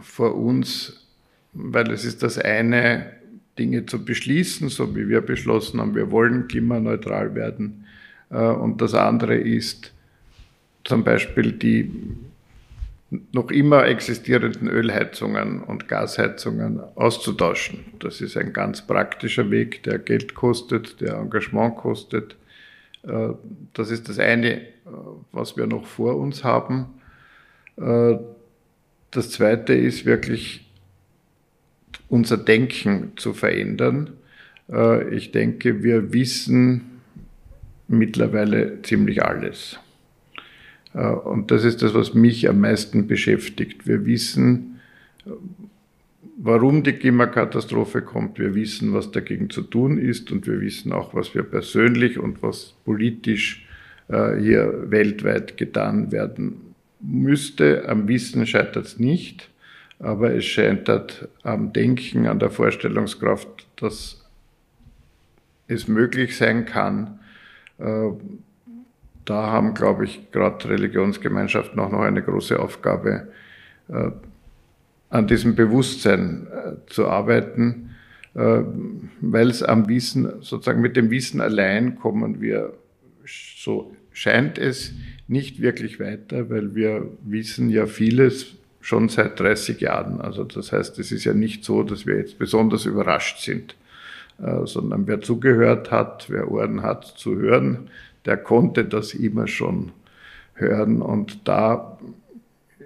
vor 0.02 0.34
uns, 0.34 1.06
weil 1.54 1.90
es 1.90 2.04
ist 2.04 2.22
das 2.22 2.38
eine, 2.38 3.12
Dinge 3.58 3.86
zu 3.86 4.04
beschließen, 4.04 4.68
so 4.68 4.94
wie 4.94 5.08
wir 5.08 5.20
beschlossen 5.20 5.80
haben, 5.80 5.94
wir 5.94 6.10
wollen 6.10 6.48
klimaneutral 6.48 7.34
werden. 7.34 7.86
Äh, 8.30 8.36
und 8.36 8.80
das 8.80 8.94
andere 8.94 9.36
ist 9.36 9.92
zum 10.84 11.04
Beispiel 11.04 11.52
die 11.52 11.90
noch 13.32 13.50
immer 13.50 13.86
existierenden 13.86 14.68
Ölheizungen 14.68 15.62
und 15.62 15.88
Gasheizungen 15.88 16.80
auszutauschen. 16.96 17.84
Das 18.00 18.20
ist 18.20 18.36
ein 18.36 18.52
ganz 18.52 18.84
praktischer 18.84 19.50
Weg, 19.50 19.84
der 19.84 20.00
Geld 20.00 20.34
kostet, 20.34 21.00
der 21.00 21.14
Engagement 21.14 21.76
kostet. 21.76 22.36
Äh, 23.04 23.30
das 23.74 23.90
ist 23.90 24.08
das 24.08 24.18
eine, 24.18 24.60
äh, 24.60 24.66
was 25.32 25.56
wir 25.56 25.66
noch 25.66 25.86
vor 25.86 26.16
uns 26.16 26.44
haben. 26.44 26.86
Das 27.78 29.30
zweite 29.32 29.74
ist 29.74 30.06
wirklich 30.06 30.65
unser 32.08 32.36
Denken 32.36 33.12
zu 33.16 33.32
verändern. 33.32 34.10
Ich 35.12 35.32
denke, 35.32 35.82
wir 35.82 36.12
wissen 36.12 36.96
mittlerweile 37.88 38.82
ziemlich 38.82 39.22
alles. 39.22 39.78
Äh, 40.94 41.06
und 41.08 41.50
das 41.50 41.64
ist 41.64 41.82
das, 41.82 41.94
was 41.94 42.14
mich 42.14 42.48
am 42.48 42.60
meisten 42.60 43.06
beschäftigt. 43.06 43.86
Wir 43.86 44.06
wissen, 44.06 44.80
warum 46.38 46.82
die 46.82 46.92
Klimakatastrophe 46.92 48.02
kommt. 48.02 48.38
Wir 48.38 48.54
wissen, 48.54 48.92
was 48.92 49.10
dagegen 49.10 49.50
zu 49.50 49.62
tun 49.62 49.98
ist. 49.98 50.32
Und 50.32 50.46
wir 50.46 50.60
wissen 50.60 50.92
auch, 50.92 51.14
was 51.14 51.34
wir 51.34 51.42
persönlich 51.42 52.18
und 52.18 52.42
was 52.42 52.74
politisch 52.84 53.66
äh, 54.08 54.36
hier 54.40 54.90
weltweit 54.90 55.56
getan 55.56 56.12
werden 56.12 56.74
müsste. 57.00 57.88
Am 57.88 58.08
Wissen 58.08 58.46
scheitert 58.46 58.86
es 58.86 58.98
nicht. 58.98 59.50
Aber 59.98 60.34
es 60.34 60.44
scheitert 60.44 61.28
am 61.42 61.72
Denken, 61.72 62.26
an 62.26 62.38
der 62.38 62.50
Vorstellungskraft, 62.50 63.66
dass 63.76 64.24
es 65.68 65.88
möglich 65.88 66.36
sein 66.36 66.66
kann, 66.66 67.18
äh, 67.78 68.10
da 69.24 69.50
haben, 69.50 69.74
glaube 69.74 70.04
ich, 70.04 70.30
gerade 70.30 70.68
Religionsgemeinschaften 70.68 71.80
auch 71.80 71.90
noch 71.90 72.02
eine 72.02 72.22
große 72.22 72.60
Aufgabe, 72.60 73.28
äh, 73.88 74.10
an 75.10 75.26
diesem 75.26 75.56
Bewusstsein 75.56 76.46
äh, 76.46 76.90
zu 76.90 77.06
arbeiten, 77.08 77.90
weil 78.34 79.48
es 79.48 79.62
am 79.62 79.88
Wissen, 79.88 80.42
sozusagen 80.42 80.82
mit 80.82 80.94
dem 80.94 81.08
Wissen 81.08 81.40
allein 81.40 81.96
kommen 81.96 82.42
wir, 82.42 82.74
so 83.24 83.96
scheint 84.12 84.58
es, 84.58 84.92
nicht 85.26 85.62
wirklich 85.62 85.98
weiter, 85.98 86.50
weil 86.50 86.74
wir 86.74 87.08
wissen 87.22 87.70
ja 87.70 87.86
vieles 87.86 88.56
schon 88.86 89.08
seit 89.08 89.40
30 89.40 89.80
Jahren. 89.80 90.20
Also 90.20 90.44
das 90.44 90.70
heißt, 90.70 91.00
es 91.00 91.10
ist 91.10 91.24
ja 91.24 91.34
nicht 91.34 91.64
so, 91.64 91.82
dass 91.82 92.06
wir 92.06 92.18
jetzt 92.18 92.38
besonders 92.38 92.86
überrascht 92.86 93.40
sind, 93.40 93.74
äh, 94.40 94.64
sondern 94.64 95.08
wer 95.08 95.20
zugehört 95.20 95.90
hat, 95.90 96.30
wer 96.30 96.48
Ohren 96.52 96.82
hat 96.82 97.04
zu 97.04 97.34
hören, 97.34 97.90
der 98.26 98.36
konnte 98.36 98.84
das 98.84 99.12
immer 99.12 99.48
schon 99.48 99.90
hören. 100.54 101.02
Und 101.02 101.48
da 101.48 101.98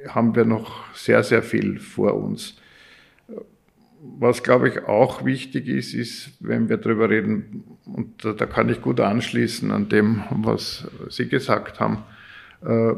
haben 0.09 0.35
wir 0.35 0.47
noch 0.47 0.85
sehr, 0.95 1.23
sehr 1.23 1.43
viel 1.43 1.79
vor 1.79 2.15
uns. 2.15 2.57
Was, 4.19 4.43
glaube 4.43 4.71
ich, 4.71 4.85
auch 4.85 5.27
wichtig 5.27 5.69
ist, 5.69 5.93
ist, 5.93 6.31
wenn 6.41 6.71
wir 6.71 6.79
darüber 6.79 7.11
reden, 7.11 7.65
und 7.85 8.25
da, 8.25 8.47
kann 8.47 8.71
ich 8.71 8.81
gut 8.81 9.01
anschließen 9.01 9.71
an 9.71 9.91
dem, 9.91 10.23
was 10.31 10.89
Sie 11.11 11.29
gesagt 11.29 11.79
haben, 11.79 12.05
äh, 12.65 12.95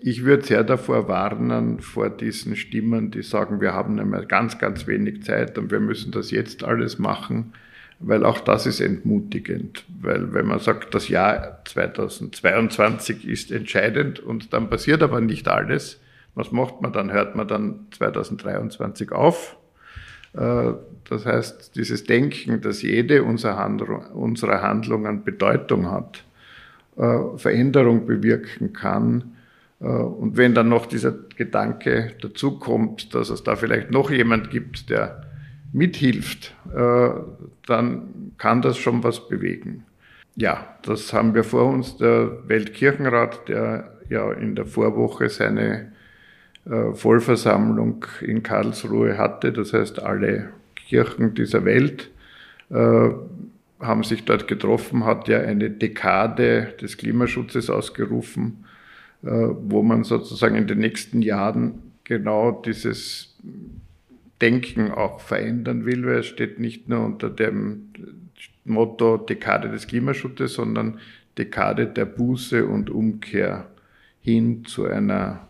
ich 0.00 0.24
würde 0.24 0.44
sehr 0.44 0.64
davor 0.64 1.08
warnen, 1.08 1.80
vor 1.80 2.08
diesen 2.08 2.56
Stimmen, 2.56 3.10
die 3.10 3.22
sagen, 3.22 3.60
wir 3.60 3.74
haben 3.74 3.98
einmal 3.98 4.26
ganz, 4.26 4.58
ganz 4.58 4.86
wenig 4.86 5.24
Zeit 5.24 5.58
und 5.58 5.70
wir 5.70 5.80
müssen 5.80 6.12
das 6.12 6.30
jetzt 6.30 6.62
alles 6.62 6.98
machen, 6.98 7.52
weil 7.98 8.24
auch 8.24 8.38
das 8.38 8.66
ist 8.66 8.80
entmutigend. 8.80 9.84
Weil 10.00 10.32
wenn 10.32 10.46
man 10.46 10.60
sagt, 10.60 10.94
das 10.94 11.08
Jahr 11.08 11.62
2022 11.64 13.26
ist 13.26 13.50
entscheidend 13.50 14.20
und 14.20 14.52
dann 14.52 14.70
passiert 14.70 15.02
aber 15.02 15.20
nicht 15.20 15.48
alles, 15.48 16.00
was 16.34 16.52
macht 16.52 16.80
man 16.80 16.92
dann? 16.92 17.12
Hört 17.12 17.34
man 17.34 17.48
dann 17.48 17.86
2023 17.90 19.10
auf? 19.10 19.56
Äh, 20.34 20.74
das 21.08 21.26
heißt, 21.26 21.74
dieses 21.74 22.04
Denken, 22.04 22.60
dass 22.60 22.82
jede 22.82 23.24
unserer 23.24 23.58
Handlungen 24.62 25.24
Bedeutung 25.24 25.90
hat, 25.90 26.22
äh, 26.96 27.36
Veränderung 27.36 28.06
bewirken 28.06 28.72
kann, 28.72 29.34
und 29.84 30.36
wenn 30.36 30.54
dann 30.54 30.68
noch 30.68 30.86
dieser 30.86 31.12
Gedanke 31.36 32.12
dazu 32.20 32.58
kommt, 32.58 33.14
dass 33.14 33.30
es 33.30 33.44
da 33.44 33.54
vielleicht 33.54 33.90
noch 33.90 34.10
jemand 34.10 34.50
gibt, 34.50 34.90
der 34.90 35.22
mithilft, 35.72 36.54
äh, 36.74 37.10
dann 37.66 38.32
kann 38.38 38.62
das 38.62 38.78
schon 38.78 39.04
was 39.04 39.28
bewegen. 39.28 39.84
Ja, 40.34 40.76
das 40.82 41.12
haben 41.12 41.34
wir 41.34 41.44
vor 41.44 41.66
uns. 41.66 41.96
Der 41.96 42.48
Weltkirchenrat, 42.48 43.48
der 43.48 43.92
ja 44.08 44.32
in 44.32 44.56
der 44.56 44.66
Vorwoche 44.66 45.28
seine 45.28 45.92
äh, 46.64 46.92
Vollversammlung 46.94 48.04
in 48.20 48.42
Karlsruhe 48.42 49.16
hatte, 49.16 49.52
das 49.52 49.72
heißt 49.72 50.02
alle 50.02 50.50
Kirchen 50.74 51.34
dieser 51.34 51.64
Welt 51.64 52.10
haben 52.70 54.02
sich 54.02 54.26
dort 54.26 54.46
getroffen, 54.46 55.06
hat 55.06 55.26
ja 55.26 55.40
eine 55.40 55.70
Dekade 55.70 56.74
des 56.82 56.98
Klimaschutzes 56.98 57.70
ausgerufen 57.70 58.64
äh, 58.64 58.67
wo 59.20 59.82
man 59.82 60.04
sozusagen 60.04 60.54
in 60.54 60.68
den 60.68 60.78
nächsten 60.78 61.22
Jahren 61.22 61.82
genau 62.04 62.52
dieses 62.52 63.36
Denken 64.40 64.92
auch 64.92 65.20
verändern 65.20 65.84
will, 65.84 66.06
weil 66.06 66.20
es 66.20 66.26
steht 66.26 66.60
nicht 66.60 66.88
nur 66.88 67.04
unter 67.04 67.28
dem 67.28 67.88
Motto 68.64 69.16
Dekade 69.16 69.68
des 69.68 69.86
Klimaschutzes, 69.86 70.54
sondern 70.54 71.00
Dekade 71.36 71.86
der 71.86 72.04
Buße 72.04 72.66
und 72.66 72.90
Umkehr 72.90 73.66
hin 74.20 74.64
zu 74.64 74.86
einer 74.86 75.48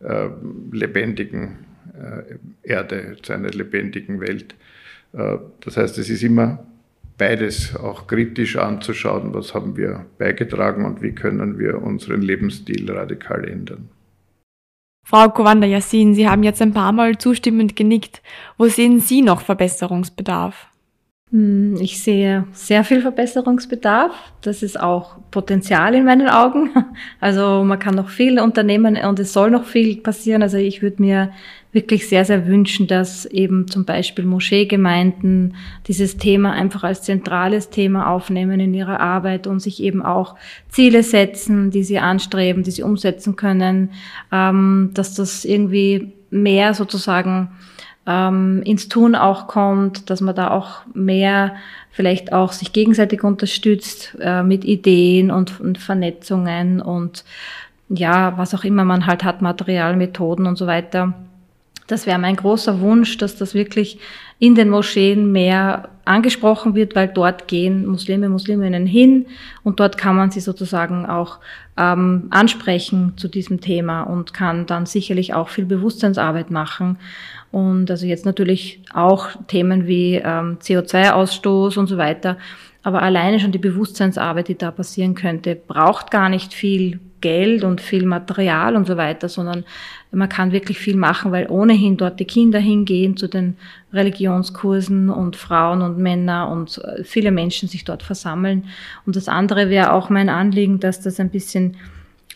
äh, 0.00 0.28
lebendigen 0.70 1.58
äh, 1.94 2.36
Erde, 2.62 3.16
zu 3.22 3.32
einer 3.32 3.50
lebendigen 3.50 4.20
Welt. 4.20 4.54
Äh, 5.12 5.38
das 5.60 5.76
heißt, 5.76 5.98
es 5.98 6.10
ist 6.10 6.22
immer 6.22 6.66
beides 7.18 7.76
auch 7.76 8.06
kritisch 8.06 8.56
anzuschauen, 8.56 9.34
was 9.34 9.54
haben 9.54 9.76
wir 9.76 10.06
beigetragen 10.18 10.86
und 10.86 11.02
wie 11.02 11.12
können 11.12 11.58
wir 11.58 11.82
unseren 11.82 12.22
Lebensstil 12.22 12.90
radikal 12.90 13.44
ändern. 13.46 13.90
Frau 15.04 15.28
Kowanda 15.30 15.66
Yassin, 15.66 16.14
Sie 16.14 16.28
haben 16.28 16.42
jetzt 16.42 16.62
ein 16.62 16.74
paar 16.74 16.92
Mal 16.92 17.18
zustimmend 17.18 17.76
genickt. 17.76 18.22
Wo 18.56 18.66
sehen 18.66 19.00
Sie 19.00 19.22
noch 19.22 19.40
Verbesserungsbedarf? 19.40 20.68
Hm, 21.30 21.76
ich 21.80 22.02
sehe 22.02 22.46
sehr 22.52 22.84
viel 22.84 23.02
Verbesserungsbedarf. 23.02 24.12
Das 24.40 24.62
ist 24.62 24.80
auch 24.80 25.16
Potenzial 25.30 25.94
in 25.94 26.04
meinen 26.04 26.28
Augen. 26.28 26.70
Also 27.20 27.64
man 27.64 27.78
kann 27.78 27.94
noch 27.94 28.08
viel 28.08 28.40
unternehmen 28.40 28.96
und 28.96 29.18
es 29.18 29.32
soll 29.32 29.50
noch 29.50 29.64
viel 29.64 29.96
passieren. 29.96 30.42
Also 30.42 30.56
ich 30.56 30.82
würde 30.82 31.02
mir 31.02 31.32
wirklich 31.72 32.08
sehr, 32.08 32.24
sehr 32.24 32.46
wünschen, 32.46 32.86
dass 32.86 33.26
eben 33.26 33.68
zum 33.68 33.84
Beispiel 33.84 34.24
Moscheegemeinden 34.24 35.54
dieses 35.86 36.16
Thema 36.16 36.52
einfach 36.52 36.84
als 36.84 37.02
zentrales 37.02 37.70
Thema 37.70 38.10
aufnehmen 38.10 38.60
in 38.60 38.72
ihrer 38.72 39.00
Arbeit 39.00 39.46
und 39.46 39.60
sich 39.60 39.82
eben 39.82 40.02
auch 40.02 40.36
Ziele 40.68 41.02
setzen, 41.02 41.70
die 41.70 41.84
sie 41.84 41.98
anstreben, 41.98 42.62
die 42.62 42.70
sie 42.70 42.82
umsetzen 42.82 43.36
können, 43.36 43.90
ähm, 44.32 44.90
dass 44.94 45.14
das 45.14 45.44
irgendwie 45.44 46.12
mehr 46.30 46.74
sozusagen 46.74 47.50
ähm, 48.08 48.62
ins 48.64 48.88
Tun 48.88 49.14
auch 49.14 49.46
kommt, 49.46 50.08
dass 50.08 50.22
man 50.22 50.34
da 50.34 50.50
auch 50.50 50.80
mehr 50.94 51.56
vielleicht 51.90 52.32
auch 52.32 52.52
sich 52.52 52.72
gegenseitig 52.72 53.22
unterstützt 53.22 54.16
äh, 54.18 54.42
mit 54.42 54.64
Ideen 54.64 55.30
und, 55.30 55.60
und 55.60 55.76
Vernetzungen 55.76 56.80
und 56.80 57.24
ja, 57.90 58.36
was 58.38 58.54
auch 58.54 58.64
immer 58.64 58.84
man 58.84 59.06
halt 59.06 59.24
hat, 59.24 59.42
Material, 59.42 59.94
Methoden 59.96 60.46
und 60.46 60.56
so 60.56 60.66
weiter. 60.66 61.14
Das 61.86 62.06
wäre 62.06 62.18
mein 62.18 62.36
großer 62.36 62.80
Wunsch, 62.80 63.16
dass 63.16 63.36
das 63.36 63.54
wirklich 63.54 63.98
in 64.38 64.54
den 64.54 64.68
Moscheen 64.68 65.32
mehr 65.32 65.88
angesprochen 66.04 66.74
wird, 66.74 66.94
weil 66.94 67.08
dort 67.08 67.48
gehen 67.48 67.86
Muslime, 67.86 68.28
Musliminnen 68.28 68.86
hin 68.86 69.26
und 69.64 69.80
dort 69.80 69.98
kann 69.98 70.16
man 70.16 70.30
sie 70.30 70.40
sozusagen 70.40 71.06
auch 71.06 71.38
ähm, 71.78 72.28
ansprechen 72.30 73.14
zu 73.16 73.28
diesem 73.28 73.60
Thema 73.60 74.02
und 74.02 74.34
kann 74.34 74.66
dann 74.66 74.86
sicherlich 74.86 75.34
auch 75.34 75.48
viel 75.48 75.64
Bewusstseinsarbeit 75.64 76.50
machen. 76.50 76.98
Und 77.50 77.90
also 77.90 78.06
jetzt 78.06 78.26
natürlich 78.26 78.80
auch 78.92 79.28
Themen 79.46 79.86
wie 79.86 80.16
ähm, 80.16 80.58
CO2-Ausstoß 80.60 81.78
und 81.78 81.86
so 81.86 81.96
weiter. 81.96 82.36
Aber 82.82 83.02
alleine 83.02 83.40
schon 83.40 83.52
die 83.52 83.58
Bewusstseinsarbeit, 83.58 84.48
die 84.48 84.58
da 84.58 84.70
passieren 84.70 85.14
könnte, 85.14 85.56
braucht 85.56 86.10
gar 86.10 86.28
nicht 86.28 86.54
viel 86.54 87.00
Geld 87.20 87.64
und 87.64 87.80
viel 87.80 88.06
Material 88.06 88.76
und 88.76 88.86
so 88.86 88.96
weiter, 88.96 89.28
sondern 89.28 89.64
man 90.12 90.28
kann 90.28 90.52
wirklich 90.52 90.78
viel 90.78 90.96
machen, 90.96 91.32
weil 91.32 91.48
ohnehin 91.50 91.96
dort 91.96 92.20
die 92.20 92.24
Kinder 92.24 92.58
hingehen 92.58 93.16
zu 93.16 93.28
den 93.28 93.56
Religionskursen 93.92 95.10
und 95.10 95.36
Frauen 95.36 95.82
und 95.82 95.98
Männer 95.98 96.48
und 96.48 96.78
äh, 96.78 97.02
viele 97.04 97.30
Menschen 97.30 97.68
sich 97.68 97.84
dort 97.84 98.02
versammeln. 98.02 98.66
Und 99.04 99.16
das 99.16 99.28
andere 99.28 99.68
wäre 99.68 99.92
auch 99.92 100.10
mein 100.10 100.28
Anliegen, 100.28 100.80
dass 100.80 101.00
das 101.00 101.18
ein 101.18 101.30
bisschen 101.30 101.76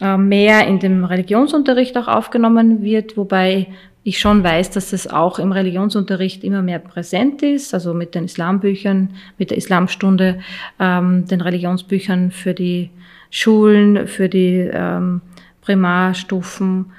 äh, 0.00 0.16
mehr 0.16 0.66
in 0.66 0.80
dem 0.80 1.04
Religionsunterricht 1.04 1.96
auch 1.96 2.08
aufgenommen 2.08 2.82
wird, 2.82 3.16
wobei 3.16 3.68
ich 4.04 4.18
schon 4.18 4.42
weiß, 4.42 4.70
dass 4.70 4.92
es 4.92 5.06
auch 5.06 5.38
im 5.38 5.52
Religionsunterricht 5.52 6.42
immer 6.42 6.62
mehr 6.62 6.80
präsent 6.80 7.42
ist, 7.42 7.72
also 7.72 7.94
mit 7.94 8.14
den 8.14 8.24
Islambüchern, 8.24 9.10
mit 9.38 9.50
der 9.50 9.58
Islamstunde, 9.58 10.40
ähm, 10.80 11.26
den 11.26 11.40
Religionsbüchern 11.40 12.32
für 12.32 12.52
die 12.54 12.90
Schulen, 13.30 14.08
für 14.08 14.28
die 14.28 14.68
ähm, 14.72 15.20
Primarstufen, 15.60 16.92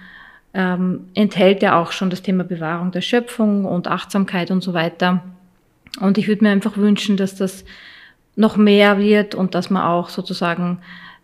ähm, 0.53 1.07
enthält 1.13 1.61
ja 1.61 1.79
auch 1.79 1.91
schon 1.91 2.09
das 2.09 2.21
Thema 2.21 2.43
Bewahrung 2.43 2.91
der 2.91 3.01
Schöpfung 3.01 3.65
und 3.65 3.87
Achtsamkeit 3.87 4.49
und 4.49 4.63
so 4.63 4.73
weiter. 4.73 5.23
Und 5.99 6.17
ich 6.17 6.27
würde 6.27 6.43
mir 6.43 6.51
einfach 6.51 6.77
wünschen, 6.77 7.17
dass 7.17 7.35
das 7.35 7.65
noch 8.35 8.55
mehr 8.55 8.97
wird 8.97 9.35
und 9.35 9.55
dass 9.55 9.69
man 9.69 9.83
auch 9.83 10.09
sozusagen 10.09 10.79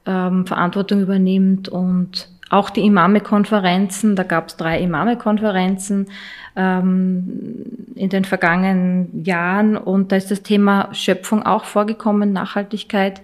ähm, 0.05 0.45
Verantwortung 0.45 1.01
übernimmt 1.01 1.69
und 1.69 2.29
auch 2.49 2.69
die 2.69 2.85
Imame-Konferenzen, 2.85 4.15
da 4.15 4.23
gab 4.23 4.49
es 4.49 4.57
drei 4.57 4.79
Imame-Konferenzen 4.79 6.07
ähm, 6.55 7.65
in 7.95 8.09
den 8.09 8.25
vergangenen 8.25 9.23
Jahren 9.23 9.77
und 9.77 10.11
da 10.11 10.15
ist 10.15 10.31
das 10.31 10.41
Thema 10.41 10.89
Schöpfung 10.93 11.43
auch 11.43 11.65
vorgekommen, 11.65 12.33
Nachhaltigkeit, 12.33 13.21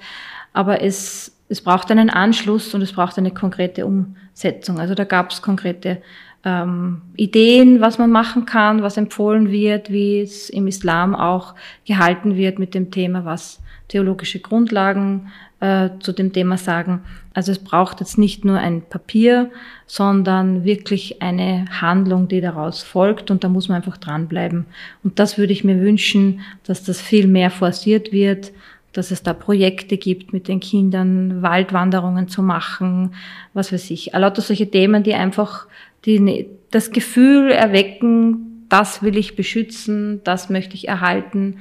aber 0.53 0.81
es, 0.81 1.35
es 1.49 1.61
braucht 1.61 1.91
einen 1.91 2.09
Anschluss 2.09 2.73
und 2.73 2.81
es 2.81 2.93
braucht 2.93 3.17
eine 3.17 3.31
konkrete 3.31 3.85
Umsetzung. 3.85 4.79
Also 4.79 4.93
da 4.93 5.03
gab 5.03 5.31
es 5.31 5.41
konkrete 5.41 6.01
ähm, 6.45 7.01
Ideen, 7.15 7.81
was 7.81 7.97
man 7.97 8.11
machen 8.11 8.45
kann, 8.45 8.83
was 8.83 8.97
empfohlen 8.97 9.51
wird, 9.51 9.91
wie 9.91 10.21
es 10.21 10.49
im 10.49 10.67
Islam 10.67 11.15
auch 11.15 11.55
gehalten 11.85 12.35
wird 12.35 12.59
mit 12.59 12.75
dem 12.75 12.91
Thema, 12.91 13.25
was 13.25 13.59
theologische 13.87 14.39
Grundlagen 14.39 15.31
äh, 15.59 15.89
zu 15.99 16.11
dem 16.11 16.33
Thema 16.33 16.57
sagen. 16.57 17.01
Also 17.33 17.51
es 17.51 17.59
braucht 17.59 17.99
jetzt 17.99 18.17
nicht 18.17 18.45
nur 18.45 18.57
ein 18.57 18.81
Papier, 18.81 19.51
sondern 19.85 20.63
wirklich 20.63 21.21
eine 21.21 21.65
Handlung, 21.81 22.27
die 22.27 22.41
daraus 22.41 22.83
folgt 22.83 23.31
und 23.31 23.43
da 23.43 23.49
muss 23.49 23.67
man 23.67 23.77
einfach 23.77 23.97
dranbleiben. 23.97 24.65
Und 25.03 25.19
das 25.19 25.37
würde 25.37 25.53
ich 25.53 25.63
mir 25.63 25.79
wünschen, 25.79 26.41
dass 26.65 26.83
das 26.83 27.01
viel 27.01 27.27
mehr 27.27 27.51
forciert 27.51 28.11
wird, 28.11 28.51
dass 28.93 29.11
es 29.11 29.23
da 29.23 29.33
Projekte 29.33 29.97
gibt 29.97 30.31
mit 30.31 30.47
den 30.47 30.61
Kindern, 30.61 31.41
Waldwanderungen 31.41 32.29
zu 32.29 32.41
machen, 32.41 33.13
was 33.53 33.73
weiß 33.73 33.91
ich. 33.91 34.13
Lauter 34.13 34.41
solche 34.41 34.69
Themen, 34.71 35.03
die 35.03 35.13
einfach 35.13 35.67
die, 36.05 36.47
das 36.71 36.91
Gefühl 36.91 37.51
erwecken, 37.51 38.65
das 38.69 39.03
will 39.03 39.17
ich 39.17 39.35
beschützen, 39.35 40.21
das 40.23 40.49
möchte 40.49 40.75
ich 40.75 40.87
erhalten, 40.87 41.57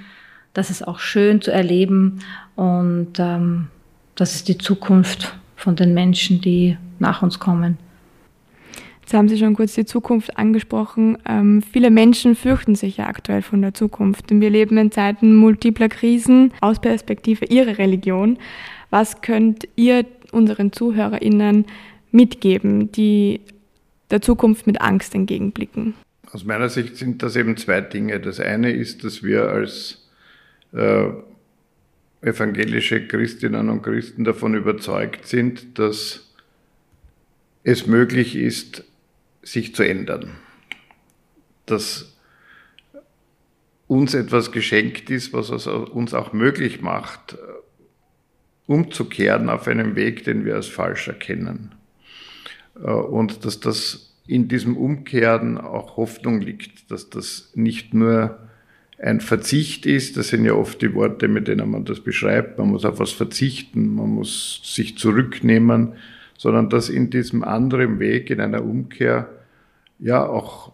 das 0.53 0.71
ist 0.71 0.87
auch 0.87 1.01
schön 1.01 1.41
zu 1.41 1.51
erleben 1.51 2.21
und 2.55 3.19
ähm, 3.19 3.69
das 4.15 4.35
ist 4.35 4.49
die 4.49 4.59
Zukunft 4.59 5.37
von 5.57 5.77
den 5.77 5.95
Menschen, 5.95 6.41
die 6.41 6.77
nach 6.99 7.23
uns 7.23 7.39
kommen. 7.39 7.79
Jetzt 9.01 9.13
haben 9.13 9.29
Sie 9.29 9.37
schon 9.37 9.55
kurz 9.55 9.75
die 9.75 9.85
Zukunft 9.85 10.39
angesprochen. 10.39 11.19
Ähm, 11.29 11.61
viele 11.61 11.91
Menschen 11.91 12.35
fürchten 12.35 12.75
sich 12.75 12.97
ja 12.97 13.07
aktuell 13.07 13.43
von 13.43 13.61
der 13.61 13.75
Zukunft. 13.75 14.33
Und 14.33 14.41
wir 14.41 14.49
leben 14.49 14.79
in 14.79 14.91
Zeiten 14.91 15.35
multipler 15.35 15.91
Krisen 15.91 16.55
aus 16.63 16.81
Perspektive 16.81 17.45
Ihrer 17.45 17.77
Religion. 17.77 18.39
Was 18.89 19.21
könnt 19.21 19.69
ihr 19.77 20.07
unseren 20.33 20.73
ZuhörerInnen 20.73 21.67
mitgeben, 22.13 22.93
die 22.93 23.41
der 24.11 24.23
Zukunft 24.23 24.67
mit 24.67 24.81
Angst 24.81 25.15
entgegenblicken? 25.15 25.95
Aus 26.33 26.45
meiner 26.45 26.71
Sicht 26.71 26.97
sind 26.97 27.23
das 27.23 27.37
eben 27.37 27.59
zwei 27.59 27.83
Dinge. 27.83 28.21
Das 28.21 28.41
eine 28.41 28.73
ist, 28.73 29.05
dass 29.05 29.23
wir 29.23 29.51
als 29.51 30.09
äh, 30.73 31.09
evangelische 32.25 33.07
Christinnen 33.07 33.69
und 33.69 33.83
Christen 33.83 34.25
davon 34.25 34.55
überzeugt 34.55 35.27
sind, 35.27 35.79
dass 35.79 36.33
es 37.63 37.87
möglich 37.87 38.37
ist, 38.37 38.85
sich 39.43 39.75
zu 39.75 39.83
ändern. 39.83 40.31
Dass 41.67 42.17
uns 43.87 44.15
etwas 44.15 44.53
geschenkt 44.53 45.11
ist, 45.11 45.33
was 45.33 45.51
es 45.51 45.67
uns 45.67 46.15
auch 46.15 46.33
möglich 46.33 46.81
macht, 46.81 47.37
umzukehren 48.67 49.51
auf 49.51 49.69
einem 49.69 49.95
Weg, 49.95 50.25
den 50.25 50.45
wir 50.45 50.57
als 50.57 50.67
falsch 50.67 51.09
erkennen. 51.09 51.75
Und 52.75 53.45
dass 53.45 53.61
das 53.61 54.15
in 54.27 54.49
diesem 54.49 54.77
Umkehren 54.77 55.59
auch 55.59 55.97
Hoffnung 55.97 56.41
liegt, 56.41 56.91
dass 56.91 57.11
das 57.11 57.53
nicht 57.55 57.93
nur 57.93 58.39
ein 58.99 59.21
Verzicht 59.21 59.87
ist, 59.87 60.17
das 60.17 60.29
sind 60.29 60.45
ja 60.45 60.55
oft 60.55 60.81
die 60.81 60.95
Worte, 60.95 61.29
mit 61.29 61.49
denen 61.49 61.71
man 61.71 61.85
das 61.85 62.01
beschreibt, 62.01 62.59
man 62.59 62.69
muss 62.69 62.85
auf 62.85 62.99
was 62.99 63.13
verzichten, 63.13 63.95
man 63.95 64.11
muss 64.11 64.61
sich 64.65 64.97
zurücknehmen, 64.99 65.95
sondern 66.39 66.71
dass 66.71 66.89
in 66.89 67.11
diesem 67.11 67.43
anderen 67.43 67.99
Weg, 67.99 68.31
in 68.31 68.41
einer 68.41 68.63
Umkehr, 68.63 69.29
ja 69.99 70.25
auch 70.25 70.73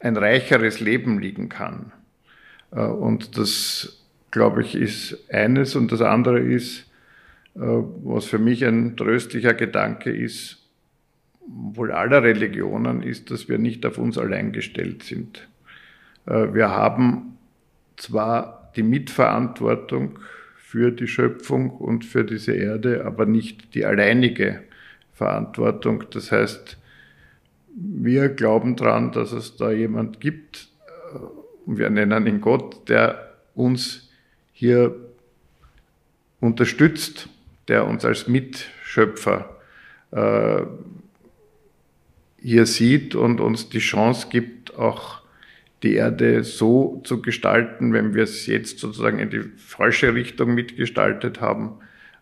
ein 0.00 0.16
reicheres 0.16 0.80
Leben 0.80 1.18
liegen 1.18 1.48
kann. 1.48 1.92
Äh, 2.70 2.80
und 2.80 3.38
das, 3.38 4.04
glaube 4.30 4.62
ich, 4.62 4.74
ist 4.74 5.30
eines. 5.30 5.76
Und 5.76 5.92
das 5.92 6.00
andere 6.00 6.40
ist, 6.40 6.90
äh, 7.54 7.60
was 7.60 8.26
für 8.26 8.38
mich 8.38 8.64
ein 8.64 8.96
tröstlicher 8.96 9.54
Gedanke 9.54 10.10
ist, 10.10 10.58
wohl 11.46 11.92
aller 11.92 12.22
Religionen, 12.22 13.02
ist, 13.02 13.30
dass 13.30 13.48
wir 13.48 13.58
nicht 13.58 13.86
auf 13.86 13.98
uns 13.98 14.18
allein 14.18 14.52
gestellt 14.52 15.02
sind. 15.02 15.48
Äh, 16.26 16.52
wir 16.54 16.70
haben 16.70 17.37
zwar 17.98 18.72
die 18.76 18.82
Mitverantwortung 18.82 20.18
für 20.56 20.90
die 20.92 21.08
Schöpfung 21.08 21.70
und 21.70 22.04
für 22.04 22.24
diese 22.24 22.52
Erde, 22.52 23.04
aber 23.04 23.26
nicht 23.26 23.74
die 23.74 23.84
alleinige 23.84 24.62
Verantwortung. 25.14 26.04
Das 26.10 26.30
heißt, 26.30 26.78
wir 27.74 28.28
glauben 28.28 28.76
daran, 28.76 29.12
dass 29.12 29.32
es 29.32 29.56
da 29.56 29.70
jemand 29.70 30.20
gibt, 30.20 30.68
äh, 30.86 31.18
wir 31.66 31.90
nennen 31.90 32.26
ihn 32.26 32.40
Gott, 32.40 32.88
der 32.88 33.34
uns 33.54 34.10
hier 34.52 34.94
unterstützt, 36.40 37.28
der 37.68 37.86
uns 37.86 38.04
als 38.04 38.28
Mitschöpfer 38.28 39.56
äh, 40.10 40.62
hier 42.40 42.66
sieht 42.66 43.14
und 43.14 43.40
uns 43.40 43.68
die 43.68 43.80
Chance 43.80 44.28
gibt, 44.30 44.76
auch 44.76 45.20
die 45.82 45.94
Erde 45.94 46.42
so 46.42 47.00
zu 47.04 47.22
gestalten, 47.22 47.92
wenn 47.92 48.14
wir 48.14 48.24
es 48.24 48.46
jetzt 48.46 48.78
sozusagen 48.78 49.18
in 49.18 49.30
die 49.30 49.42
falsche 49.56 50.14
Richtung 50.14 50.54
mitgestaltet 50.54 51.40
haben, 51.40 51.74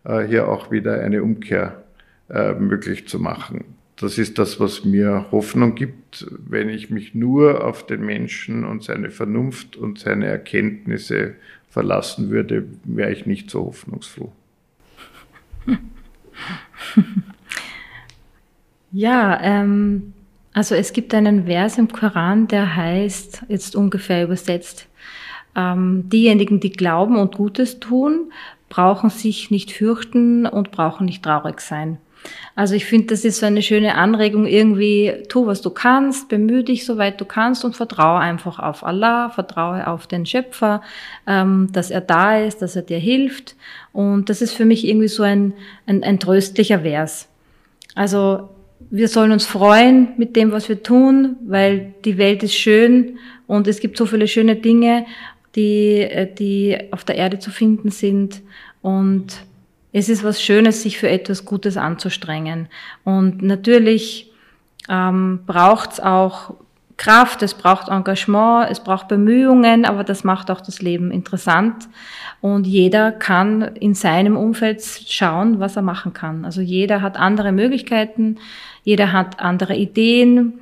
äh, 0.03 0.23
hier 0.23 0.47
auch 0.47 0.71
wieder 0.71 1.01
eine 1.01 1.23
Umkehr 1.23 1.83
äh, 2.29 2.53
möglich 2.53 3.07
zu 3.07 3.19
machen. 3.19 3.65
Das 3.95 4.19
ist 4.19 4.37
das, 4.37 4.59
was 4.59 4.85
mir 4.85 5.25
Hoffnung 5.31 5.73
gibt. 5.73 6.27
Wenn 6.47 6.69
ich 6.69 6.91
mich 6.91 7.15
nur 7.15 7.63
auf 7.65 7.85
den 7.85 8.05
Menschen 8.05 8.63
und 8.63 8.83
seine 8.83 9.09
Vernunft 9.09 9.75
und 9.75 9.97
seine 9.97 10.27
Erkenntnisse 10.27 11.33
verlassen 11.69 12.29
würde, 12.29 12.65
wäre 12.83 13.11
ich 13.11 13.25
nicht 13.25 13.49
so 13.49 13.65
hoffnungsfroh. 13.65 14.31
Ja, 18.91 19.39
ähm, 19.41 20.13
also 20.57 20.73
es 20.73 20.91
gibt 20.91 21.13
einen 21.13 21.45
Vers 21.45 21.77
im 21.77 21.91
Koran, 21.91 22.47
der 22.47 22.75
heißt, 22.75 23.43
jetzt 23.47 23.75
ungefähr 23.75 24.23
übersetzt, 24.23 24.87
ähm, 25.55 26.09
diejenigen, 26.09 26.59
die 26.59 26.71
glauben 26.71 27.15
und 27.17 27.35
Gutes 27.35 27.79
tun, 27.79 28.31
brauchen 28.67 29.11
sich 29.11 29.51
nicht 29.51 29.71
fürchten 29.71 30.47
und 30.47 30.71
brauchen 30.71 31.05
nicht 31.05 31.21
traurig 31.21 31.61
sein. 31.61 31.99
Also 32.55 32.73
ich 32.73 32.85
finde, 32.85 33.05
das 33.05 33.23
ist 33.23 33.39
so 33.39 33.45
eine 33.45 33.61
schöne 33.61 33.93
Anregung, 33.93 34.47
irgendwie 34.47 35.13
tu, 35.29 35.45
was 35.45 35.61
du 35.61 35.69
kannst, 35.69 36.27
bemühe 36.27 36.63
dich, 36.63 36.87
soweit 36.87 37.21
du 37.21 37.25
kannst 37.25 37.63
und 37.63 37.75
vertraue 37.75 38.17
einfach 38.17 38.57
auf 38.57 38.83
Allah, 38.83 39.29
vertraue 39.29 39.85
auf 39.85 40.07
den 40.07 40.25
Schöpfer, 40.25 40.81
ähm, 41.27 41.69
dass 41.71 41.91
er 41.91 42.01
da 42.01 42.39
ist, 42.39 42.63
dass 42.63 42.75
er 42.75 42.81
dir 42.81 42.97
hilft. 42.97 43.55
Und 43.93 44.31
das 44.31 44.41
ist 44.41 44.53
für 44.53 44.65
mich 44.65 44.87
irgendwie 44.87 45.07
so 45.07 45.21
ein, 45.21 45.53
ein, 45.85 46.03
ein 46.03 46.19
tröstlicher 46.19 46.79
Vers. 46.79 47.29
Also 47.93 48.49
wir 48.89 49.07
sollen 49.07 49.31
uns 49.31 49.45
freuen 49.45 50.09
mit 50.17 50.35
dem, 50.35 50.51
was 50.51 50.69
wir 50.69 50.81
tun, 50.81 51.35
weil 51.45 51.93
die 52.05 52.17
Welt 52.17 52.43
ist 52.43 52.55
schön 52.55 53.17
und 53.47 53.67
es 53.67 53.79
gibt 53.79 53.97
so 53.97 54.05
viele 54.05 54.27
schöne 54.27 54.55
Dinge, 54.55 55.05
die, 55.55 55.99
äh, 56.01 56.33
die 56.33 56.77
auf 56.91 57.03
der 57.03 57.15
Erde 57.15 57.39
zu 57.39 57.51
finden 57.51 57.89
sind. 57.89 58.41
Und 58.81 59.45
es 59.91 60.09
ist 60.09 60.23
was 60.23 60.41
Schönes, 60.41 60.83
sich 60.83 60.97
für 60.97 61.09
etwas 61.09 61.45
Gutes 61.45 61.77
anzustrengen. 61.77 62.67
Und 63.03 63.41
natürlich 63.41 64.31
ähm, 64.89 65.39
braucht 65.45 65.93
es 65.93 65.99
auch 65.99 66.53
Kraft, 66.97 67.43
es 67.43 67.53
braucht 67.53 67.89
Engagement, 67.89 68.69
es 68.71 68.79
braucht 68.79 69.07
Bemühungen, 69.07 69.85
aber 69.85 70.03
das 70.03 70.23
macht 70.23 70.49
auch 70.49 70.61
das 70.61 70.81
Leben 70.81 71.11
interessant. 71.11 71.87
Und 72.41 72.65
jeder 72.65 73.11
kann 73.11 73.61
in 73.61 73.93
seinem 73.93 74.35
Umfeld 74.35 74.83
schauen, 74.83 75.59
was 75.59 75.75
er 75.75 75.83
machen 75.83 76.13
kann. 76.13 76.43
Also 76.43 76.61
jeder 76.61 77.01
hat 77.01 77.17
andere 77.17 77.51
Möglichkeiten, 77.51 78.37
jeder 78.83 79.13
hat 79.13 79.39
andere 79.39 79.75
Ideen. 79.75 80.53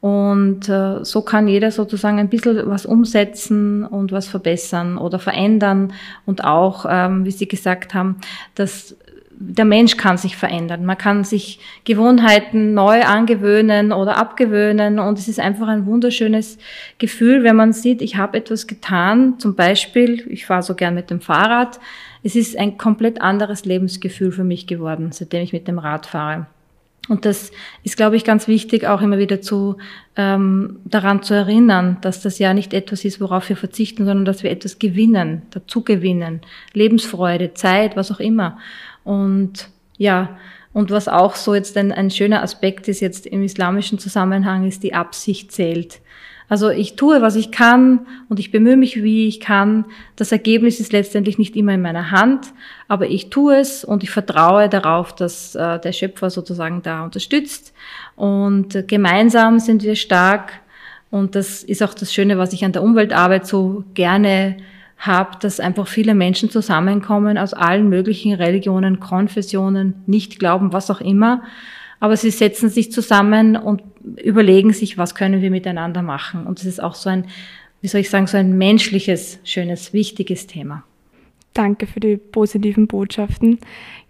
Und 0.00 0.68
äh, 0.68 1.02
so 1.02 1.22
kann 1.22 1.48
jeder 1.48 1.70
sozusagen 1.70 2.18
ein 2.18 2.28
bisschen 2.28 2.68
was 2.68 2.84
umsetzen 2.84 3.86
und 3.86 4.12
was 4.12 4.28
verbessern 4.28 4.98
oder 4.98 5.18
verändern. 5.18 5.94
Und 6.26 6.44
auch, 6.44 6.84
ähm, 6.88 7.24
wie 7.24 7.30
Sie 7.30 7.48
gesagt 7.48 7.94
haben, 7.94 8.16
dass 8.54 8.96
der 9.38 9.64
Mensch 9.64 9.96
kann 9.96 10.16
sich 10.16 10.36
verändern. 10.36 10.84
Man 10.84 10.98
kann 10.98 11.24
sich 11.24 11.58
Gewohnheiten 11.84 12.74
neu 12.74 13.02
angewöhnen 13.02 13.92
oder 13.92 14.16
abgewöhnen. 14.16 14.98
Und 14.98 15.18
es 15.18 15.28
ist 15.28 15.40
einfach 15.40 15.68
ein 15.68 15.86
wunderschönes 15.86 16.58
Gefühl, 16.98 17.44
wenn 17.44 17.56
man 17.56 17.72
sieht, 17.72 18.02
ich 18.02 18.16
habe 18.16 18.38
etwas 18.38 18.66
getan. 18.66 19.38
Zum 19.38 19.54
Beispiel, 19.54 20.24
ich 20.28 20.46
fahre 20.46 20.62
so 20.62 20.74
gern 20.74 20.94
mit 20.94 21.10
dem 21.10 21.20
Fahrrad. 21.20 21.80
Es 22.22 22.36
ist 22.36 22.56
ein 22.56 22.78
komplett 22.78 23.20
anderes 23.20 23.64
Lebensgefühl 23.64 24.32
für 24.32 24.44
mich 24.44 24.66
geworden, 24.66 25.10
seitdem 25.12 25.42
ich 25.42 25.52
mit 25.52 25.68
dem 25.68 25.78
Rad 25.78 26.06
fahre. 26.06 26.46
Und 27.08 27.26
das 27.26 27.52
ist, 27.82 27.96
glaube 27.96 28.16
ich, 28.16 28.24
ganz 28.24 28.48
wichtig, 28.48 28.86
auch 28.86 29.02
immer 29.02 29.18
wieder 29.18 29.42
zu, 29.42 29.76
ähm, 30.16 30.78
daran 30.86 31.22
zu 31.22 31.34
erinnern, 31.34 31.98
dass 32.00 32.22
das 32.22 32.38
ja 32.38 32.54
nicht 32.54 32.72
etwas 32.72 33.04
ist, 33.04 33.20
worauf 33.20 33.48
wir 33.50 33.56
verzichten, 33.56 34.06
sondern 34.06 34.24
dass 34.24 34.42
wir 34.42 34.50
etwas 34.50 34.78
gewinnen, 34.78 35.42
dazu 35.50 35.82
gewinnen. 35.84 36.40
Lebensfreude, 36.72 37.52
Zeit, 37.52 37.94
was 37.96 38.10
auch 38.10 38.20
immer. 38.20 38.58
Und 39.04 39.68
ja, 39.96 40.36
und 40.72 40.90
was 40.90 41.06
auch 41.06 41.36
so 41.36 41.54
jetzt 41.54 41.76
ein, 41.76 41.92
ein 41.92 42.10
schöner 42.10 42.42
Aspekt 42.42 42.88
ist 42.88 43.00
jetzt 43.00 43.26
im 43.26 43.44
islamischen 43.44 43.98
Zusammenhang, 43.98 44.66
ist 44.66 44.82
die 44.82 44.94
Absicht 44.94 45.52
zählt. 45.52 46.00
Also 46.48 46.68
ich 46.68 46.96
tue, 46.96 47.22
was 47.22 47.36
ich 47.36 47.50
kann 47.50 48.06
und 48.28 48.38
ich 48.38 48.50
bemühe 48.50 48.76
mich, 48.76 49.02
wie 49.02 49.26
ich 49.28 49.40
kann. 49.40 49.86
Das 50.16 50.30
Ergebnis 50.30 50.78
ist 50.78 50.92
letztendlich 50.92 51.38
nicht 51.38 51.56
immer 51.56 51.72
in 51.72 51.80
meiner 51.80 52.10
Hand, 52.10 52.52
aber 52.86 53.06
ich 53.06 53.30
tue 53.30 53.56
es 53.56 53.82
und 53.82 54.02
ich 54.02 54.10
vertraue 54.10 54.68
darauf, 54.68 55.14
dass 55.14 55.54
äh, 55.54 55.78
der 55.78 55.92
Schöpfer 55.92 56.28
sozusagen 56.28 56.82
da 56.82 57.04
unterstützt. 57.04 57.72
Und 58.14 58.74
äh, 58.74 58.82
gemeinsam 58.82 59.58
sind 59.58 59.82
wir 59.84 59.96
stark. 59.96 60.52
Und 61.10 61.34
das 61.34 61.62
ist 61.62 61.82
auch 61.82 61.94
das 61.94 62.12
Schöne, 62.12 62.36
was 62.36 62.52
ich 62.52 62.64
an 62.64 62.72
der 62.72 62.82
Umweltarbeit 62.82 63.46
so 63.46 63.84
gerne 63.94 64.58
habe, 65.06 65.38
dass 65.40 65.60
einfach 65.60 65.88
viele 65.88 66.14
Menschen 66.14 66.50
zusammenkommen 66.50 67.38
aus 67.38 67.54
allen 67.54 67.88
möglichen 67.88 68.34
Religionen, 68.34 69.00
Konfessionen, 69.00 70.02
nicht 70.06 70.38
glauben, 70.38 70.72
was 70.72 70.90
auch 70.90 71.00
immer 71.00 71.42
aber 72.04 72.18
sie 72.18 72.30
setzen 72.30 72.68
sich 72.68 72.92
zusammen 72.92 73.56
und 73.56 73.82
überlegen 74.22 74.74
sich, 74.74 74.98
was 74.98 75.14
können 75.14 75.40
wir 75.40 75.50
miteinander 75.50 76.02
machen. 76.02 76.46
Und 76.46 76.60
es 76.60 76.66
ist 76.66 76.82
auch 76.82 76.94
so 76.94 77.08
ein, 77.08 77.28
wie 77.80 77.88
soll 77.88 78.02
ich 78.02 78.10
sagen, 78.10 78.26
so 78.26 78.36
ein 78.36 78.58
menschliches, 78.58 79.38
schönes, 79.42 79.94
wichtiges 79.94 80.46
Thema. 80.46 80.84
Danke 81.54 81.86
für 81.86 82.00
die 82.00 82.16
positiven 82.16 82.88
Botschaften. 82.88 83.58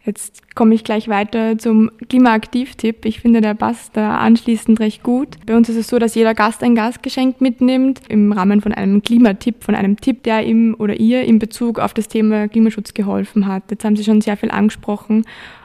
Jetzt 0.05 0.55
komme 0.55 0.75
ich 0.75 0.85
gleich 0.85 1.09
weiter 1.09 1.57
zum 1.57 1.91
Klimaaktiv-Tipp. 2.09 3.07
Ich 3.07 3.21
finde, 3.21 3.41
der 3.41 3.55
passt 3.55 3.97
da 3.97 4.19
anschließend 4.19 4.79
recht 4.81 5.03
gut. 5.03 5.29
Bei 5.47 5.57
uns 5.57 5.71
ist 5.71 5.77
es 5.77 5.89
so, 5.89 5.99
dass 5.99 6.15
jeder 6.15 6.35
Gast 6.35 6.63
ein 6.63 6.75
Gastgeschenk 6.75 7.41
mitnimmt 7.41 8.03
im 8.09 8.33
Rahmen 8.33 8.61
von 8.61 8.73
einem 8.73 9.03
Klimatipp, 9.03 9.65
von 9.65 9.75
einem 9.75 9.99
Tipp, 9.99 10.23
der 10.25 10.45
ihm 10.45 10.75
oder 10.79 11.01
ihr 11.01 11.25
in 11.25 11.39
Bezug 11.39 11.79
auf 11.79 11.95
das 11.95 12.09
Thema 12.09 12.49
Klimaschutz 12.49 12.93
geholfen 12.93 13.47
hat. 13.47 13.71
Jetzt 13.71 13.85
haben 13.85 13.97
Sie 13.97 14.05
schon 14.05 14.21
sehr 14.21 14.37
viel 14.37 14.51
angesprochen, 14.51 15.25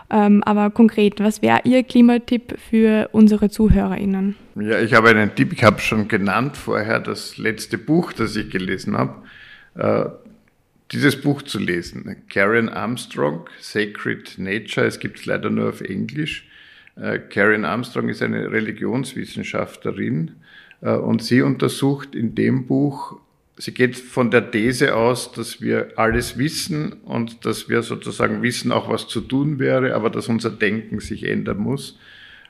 ähm, 0.09 0.41
aber 0.43 0.69
konkret, 0.69 1.19
was 1.19 1.41
wäre 1.41 1.59
Ihr 1.65 1.83
Klimatipp 1.83 2.57
für 2.69 3.09
unsere 3.11 3.49
ZuhörerInnen? 3.49 4.35
Ja, 4.55 4.79
ich 4.79 4.93
habe 4.93 5.09
einen 5.09 5.35
Tipp, 5.35 5.51
ich 5.51 5.63
habe 5.65 5.79
schon 5.79 6.07
genannt 6.07 6.55
vorher, 6.55 6.99
das 7.01 7.37
letzte 7.37 7.77
Buch, 7.77 8.13
das 8.13 8.37
ich 8.37 8.49
gelesen 8.49 8.97
habe. 8.97 9.15
Dieses 10.91 11.21
Buch 11.21 11.43
zu 11.43 11.59
lesen. 11.59 12.23
Karen 12.29 12.67
Armstrong, 12.67 13.47
Sacred 13.59 14.39
Nature, 14.39 14.87
es 14.87 14.99
gibt 14.99 15.19
es 15.19 15.25
leider 15.27 15.51
nur 15.51 15.69
auf 15.69 15.81
Englisch. 15.81 16.47
Äh, 16.95 17.19
Karen 17.19 17.63
Armstrong 17.63 18.09
ist 18.09 18.23
eine 18.23 18.51
Religionswissenschaftlerin 18.51 20.31
äh, 20.81 20.93
und 20.93 21.21
sie 21.21 21.43
untersucht 21.43 22.15
in 22.15 22.33
dem 22.33 22.65
Buch, 22.65 23.19
sie 23.57 23.71
geht 23.71 23.97
von 23.97 24.31
der 24.31 24.49
These 24.49 24.95
aus, 24.95 25.31
dass 25.31 25.61
wir 25.61 25.93
alles 25.95 26.39
wissen 26.39 26.93
und 27.03 27.45
dass 27.45 27.69
wir 27.69 27.83
sozusagen 27.83 28.41
wissen 28.41 28.71
auch, 28.71 28.89
was 28.89 29.07
zu 29.07 29.21
tun 29.21 29.59
wäre, 29.59 29.93
aber 29.93 30.09
dass 30.09 30.27
unser 30.27 30.49
Denken 30.49 30.99
sich 31.01 31.23
ändern 31.23 31.59
muss. 31.59 31.99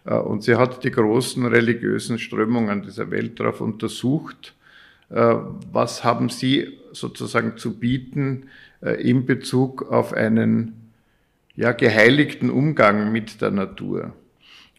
Äh, 0.06 0.13
und 0.13 0.43
sie 0.43 0.56
hat 0.56 0.86
die 0.86 0.91
großen 0.91 1.45
religiösen 1.45 2.17
Strömungen 2.17 2.84
dieser 2.84 3.12
Welt 3.12 3.38
darauf 3.38 3.60
untersucht 3.60 4.54
was 5.10 6.04
haben 6.04 6.30
Sie 6.30 6.78
sozusagen 6.91 7.58
zu 7.58 7.80
bieten 7.80 8.50
äh, 8.82 9.02
in 9.02 9.26
Bezug 9.26 9.91
auf 9.91 10.13
einen 10.13 10.91
ja, 11.56 11.72
geheiligten 11.72 12.50
Umgang 12.50 13.12
mit 13.12 13.41
der 13.41 13.52
Natur? 13.52 14.13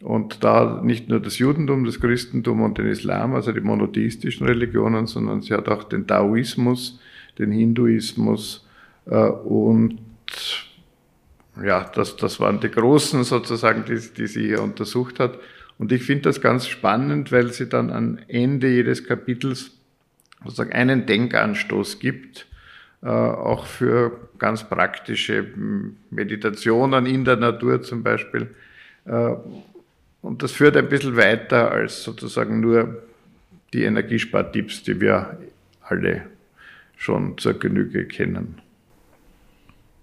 Und 0.01 0.43
da 0.43 0.81
nicht 0.83 1.09
nur 1.09 1.19
das 1.19 1.37
Judentum, 1.37 1.85
das 1.85 1.99
Christentum 1.99 2.61
und 2.61 2.77
den 2.77 2.87
Islam, 2.87 3.35
also 3.35 3.51
die 3.51 3.61
monotheistischen 3.61 4.47
Religionen, 4.47 5.05
sondern 5.05 5.41
sie 5.41 5.53
hat 5.53 5.69
auch 5.69 5.83
den 5.83 6.07
Taoismus, 6.07 6.99
den 7.37 7.51
Hinduismus 7.51 8.65
äh, 9.05 9.15
und 9.15 9.99
ja, 11.63 11.89
das, 11.93 12.15
das 12.15 12.39
waren 12.39 12.59
die 12.59 12.71
Großen 12.71 13.23
sozusagen, 13.23 13.83
die, 13.85 13.99
die 14.17 14.27
sie 14.27 14.47
hier 14.47 14.61
untersucht 14.61 15.19
hat. 15.19 15.37
Und 15.77 15.91
ich 15.91 16.03
finde 16.03 16.23
das 16.23 16.41
ganz 16.41 16.67
spannend, 16.67 17.31
weil 17.31 17.51
sie 17.51 17.67
dann 17.67 17.89
am 17.89 18.19
Ende 18.27 18.69
jedes 18.69 19.03
Kapitels 19.03 19.71
sozusagen 20.43 20.73
einen 20.73 21.05
Denkanstoß 21.05 21.99
gibt, 21.99 22.47
äh, 23.03 23.07
auch 23.07 23.65
für 23.65 24.29
ganz 24.37 24.63
praktische 24.63 25.45
Meditationen 26.09 27.05
in 27.05 27.25
der 27.25 27.37
Natur 27.37 27.81
zum 27.81 28.03
Beispiel. 28.03 28.53
Äh, 29.05 29.35
und 30.21 30.43
das 30.43 30.51
führt 30.51 30.77
ein 30.77 30.89
bisschen 30.89 31.17
weiter 31.17 31.71
als 31.71 32.03
sozusagen 32.03 32.59
nur 32.59 33.03
die 33.73 33.83
Energiespartipps, 33.83 34.83
die 34.83 34.99
wir 34.99 35.37
alle 35.81 36.23
schon 36.97 37.37
zur 37.37 37.57
Genüge 37.57 38.05
kennen. 38.05 38.61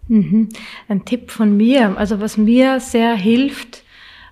Mhm. 0.08 0.48
Ein 0.88 1.04
Tipp 1.04 1.30
von 1.30 1.56
mir, 1.56 1.96
also 1.96 2.20
was 2.20 2.36
mir 2.36 2.80
sehr 2.80 3.14
hilft, 3.14 3.84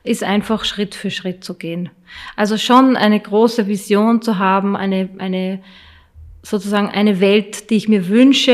ist 0.02 0.24
einfach 0.24 0.64
Schritt 0.64 0.94
für 0.94 1.10
Schritt 1.10 1.44
zu 1.44 1.54
gehen. 1.54 1.90
Also 2.34 2.56
schon 2.56 2.96
eine 2.96 3.20
große 3.20 3.66
Vision 3.66 4.22
zu 4.22 4.38
haben, 4.38 4.76
eine, 4.76 5.08
eine 5.18 5.62
sozusagen 6.48 6.88
eine 6.88 7.18
Welt, 7.18 7.70
die 7.70 7.74
ich 7.74 7.88
mir 7.88 8.06
wünsche 8.06 8.52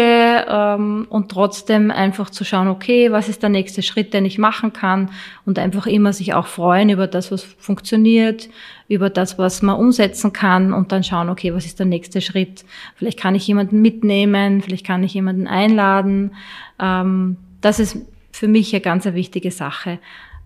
ähm, 0.49 1.07
und 1.11 1.31
trotzdem 1.31 1.91
einfach 1.91 2.31
zu 2.31 2.43
schauen, 2.43 2.69
okay, 2.69 3.13
was 3.13 3.29
ist 3.29 3.43
der 3.43 3.51
nächste 3.51 3.83
Schritt, 3.83 4.15
den 4.15 4.25
ich 4.25 4.39
machen 4.39 4.73
kann 4.73 5.11
und 5.45 5.59
einfach 5.59 5.87
immer 5.87 6.15
sich 6.15 6.33
auch 6.33 6.47
freuen 6.47 6.89
über 6.89 7.07
das, 7.07 7.31
was 7.31 7.43
funktioniert, 7.43 8.49
über 8.89 9.11
das, 9.11 9.37
was 9.37 9.61
man 9.61 9.77
umsetzen 9.77 10.33
kann 10.33 10.73
und 10.73 10.91
dann 10.91 11.05
schauen, 11.05 11.29
okay, 11.29 11.53
was 11.53 11.67
ist 11.67 11.81
der 11.81 11.87
nächste 11.87 12.23
Schritt? 12.23 12.65
Vielleicht 12.97 13.21
kann 13.21 13.35
ich 13.35 13.47
jemanden 13.47 13.83
mitnehmen, 13.83 14.63
vielleicht 14.63 14.87
kann 14.87 15.05
ich 15.05 15.13
jemanden 15.13 15.47
einladen. 15.47 16.35
Ähm, 16.81 17.37
das 17.61 17.79
ist 17.79 17.99
für 18.33 18.49
mich 18.49 18.73
eine 18.73 18.81
ganz 18.81 19.05
wichtige 19.05 19.51
Sache. 19.51 19.99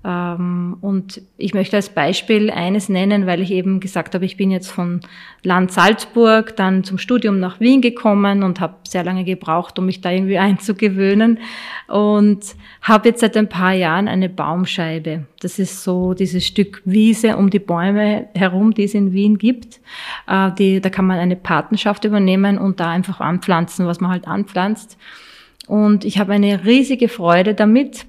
Ähm, 0.04 0.76
und 0.80 1.20
ich 1.36 1.52
möchte 1.52 1.76
als 1.76 1.88
Beispiel 1.88 2.50
eines 2.50 2.88
nennen, 2.88 3.26
weil 3.26 3.40
ich 3.40 3.50
eben 3.50 3.80
gesagt 3.80 4.14
habe, 4.14 4.24
ich 4.24 4.36
bin 4.36 4.50
jetzt 4.50 4.70
von 4.70 5.00
Land 5.42 5.72
Salzburg 5.72 6.54
dann 6.56 6.84
zum 6.84 6.98
Studium 6.98 7.40
nach 7.40 7.58
Wien 7.58 7.80
gekommen 7.80 8.42
und 8.44 8.60
habe 8.60 8.76
sehr 8.84 9.02
lange 9.02 9.24
gebraucht, 9.24 9.78
um 9.78 9.86
mich 9.86 10.00
da 10.00 10.10
irgendwie 10.10 10.38
einzugewöhnen 10.38 11.40
und 11.88 12.54
habe 12.82 13.08
jetzt 13.08 13.20
seit 13.20 13.36
ein 13.36 13.48
paar 13.48 13.72
Jahren 13.72 14.06
eine 14.06 14.28
Baumscheibe. 14.28 15.26
Das 15.40 15.58
ist 15.58 15.82
so 15.82 16.14
dieses 16.14 16.46
Stück 16.46 16.82
Wiese 16.84 17.36
um 17.36 17.50
die 17.50 17.58
Bäume 17.58 18.28
herum, 18.34 18.74
die 18.74 18.84
es 18.84 18.94
in 18.94 19.12
Wien 19.12 19.38
gibt. 19.38 19.80
Äh, 20.28 20.52
die, 20.52 20.80
da 20.80 20.88
kann 20.88 21.06
man 21.06 21.18
eine 21.18 21.36
Patenschaft 21.36 22.04
übernehmen 22.04 22.58
und 22.58 22.78
da 22.78 22.90
einfach 22.90 23.20
anpflanzen, 23.20 23.86
was 23.86 24.00
man 24.00 24.12
halt 24.12 24.28
anpflanzt. 24.28 24.96
Und 25.66 26.04
ich 26.04 26.18
habe 26.18 26.32
eine 26.32 26.64
riesige 26.64 27.08
Freude 27.08 27.54
damit, 27.54 28.06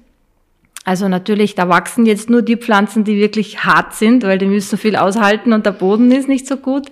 also 0.88 1.06
natürlich, 1.06 1.54
da 1.54 1.68
wachsen 1.68 2.06
jetzt 2.06 2.30
nur 2.30 2.40
die 2.40 2.56
Pflanzen, 2.56 3.04
die 3.04 3.18
wirklich 3.18 3.62
hart 3.62 3.92
sind, 3.92 4.22
weil 4.22 4.38
die 4.38 4.46
müssen 4.46 4.78
viel 4.78 4.96
aushalten 4.96 5.52
und 5.52 5.66
der 5.66 5.72
Boden 5.72 6.10
ist 6.10 6.28
nicht 6.28 6.46
so 6.46 6.56
gut. 6.56 6.86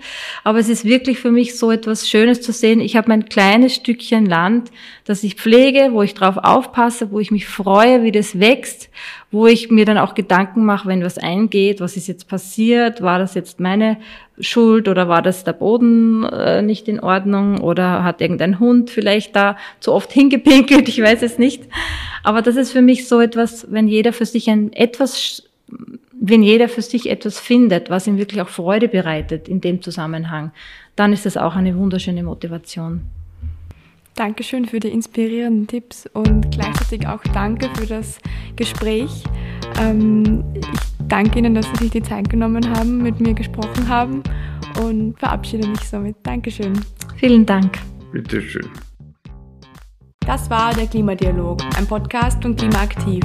Aber 0.45 0.59
es 0.59 0.69
ist 0.69 0.85
wirklich 0.85 1.19
für 1.19 1.31
mich 1.31 1.59
so 1.59 1.71
etwas 1.71 2.07
Schönes 2.07 2.43
zu 2.43 2.53
sehen. 2.53 2.81
Ich 2.81 2.95
habe 2.95 3.09
mein 3.09 3.25
kleines 3.25 3.75
Stückchen 3.75 4.27
Land, 4.27 4.71
das 5.07 5.25
ich 5.25 5.37
pflege, 5.37 5.93
wo 5.93 6.03
ich 6.03 6.13
drauf 6.13 6.37
aufpasse, 6.37 7.11
wo 7.11 7.21
ich 7.21 7.31
mich 7.31 7.47
freue, 7.47 8.03
wie 8.03 8.13
das 8.13 8.39
wächst, 8.39 8.91
wo 9.31 9.47
ich 9.47 9.71
mir 9.71 9.87
dann 9.87 9.97
auch 9.97 10.13
Gedanken 10.13 10.67
mache, 10.67 10.87
wenn 10.89 11.03
was 11.03 11.17
eingeht, 11.17 11.81
was 11.81 11.97
ist 11.97 12.07
jetzt 12.07 12.29
passiert, 12.29 13.01
war 13.01 13.19
das 13.19 13.33
jetzt 13.33 13.61
meine 13.61 13.97
Schuld 14.38 14.88
oder 14.88 15.09
war 15.09 15.22
das 15.22 15.44
der 15.44 15.53
Boden 15.53 16.25
äh, 16.25 16.62
nicht 16.62 16.88
in 16.88 17.01
Ordnung 17.01 17.61
oder 17.61 18.05
hat 18.05 18.20
irgendein 18.20 18.61
Hund 18.61 18.90
vielleicht 18.90 19.35
da 19.35 19.57
zu 19.81 19.92
oft 19.92 20.12
hingepinkelt, 20.14 20.88
ich 20.88 21.01
weiß 21.01 21.22
es 21.22 21.38
nicht. 21.38 21.64
Aber 22.22 22.42
das 22.42 22.57
ist 22.57 22.72
für 22.72 22.83
mich 22.83 23.09
so 23.09 23.20
etwas, 23.20 23.66
wenn 23.70 23.88
jeder 23.88 24.12
für 24.12 24.27
sich 24.27 24.51
ein 24.51 24.72
etwas, 24.72 25.49
wenn 26.12 26.42
jeder 26.42 26.68
für 26.68 26.83
sich 26.83 27.09
etwas 27.09 27.38
findet, 27.38 27.90
was 27.90 28.07
ihm 28.07 28.18
wirklich 28.18 28.40
auch 28.40 28.49
Freude 28.49 28.88
bereitet 28.88 29.49
in 29.49 29.61
dem 29.61 29.83
Zusammenhang, 29.83 30.53
dann 30.96 31.12
ist 31.12 31.27
das 31.27 31.37
auch 31.37 31.57
eine 31.57 31.77
wunderschöne 31.77 32.22
Motivation. 32.22 33.03
Dankeschön 34.14 34.64
für 34.64 34.81
die 34.81 34.88
inspirierenden 34.88 35.66
Tipps 35.66 36.09
und 36.14 36.51
gleichzeitig 36.51 37.07
auch 37.07 37.22
danke 37.35 37.68
für 37.75 37.87
das 37.87 38.18
Gespräch. 38.57 39.11
Ähm, 39.79 40.42
ich 40.55 40.86
danke 41.09 41.38
Ihnen, 41.38 41.55
dass 41.55 41.66
Sie 41.66 41.85
sich 41.85 41.90
die 41.90 42.03
Zeit 42.03 42.29
genommen 42.29 42.69
haben, 42.77 43.03
mit 43.03 43.21
mir 43.21 43.35
gesprochen 43.35 43.88
haben 43.88 44.23
und 44.83 45.19
verabschiede 45.19 45.69
mich 45.69 45.81
somit. 45.81 46.16
Dankeschön. 46.23 46.73
Vielen 47.16 47.47
Dank. 47.47 47.79
Bitteschön. 48.12 48.69
Das 50.27 50.51
war 50.51 50.75
der 50.75 50.88
Klimadialog, 50.88 51.62
ein 51.79 51.87
Podcast 51.87 52.42
von 52.42 52.57
Klimaaktiv, 52.57 53.23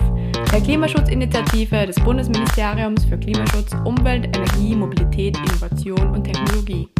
der 0.54 0.62
Klimaschutzinitiative 0.62 1.88
des 1.88 1.96
Bundesministeriums 1.96 3.06
für 3.06 3.18
Klimaschutz, 3.18 3.74
Umwelt, 3.86 4.26
Energie, 4.38 4.76
Mobilität, 4.76 5.36
Innovation 5.38 6.12
und 6.12 6.24
Technologie. 6.24 6.91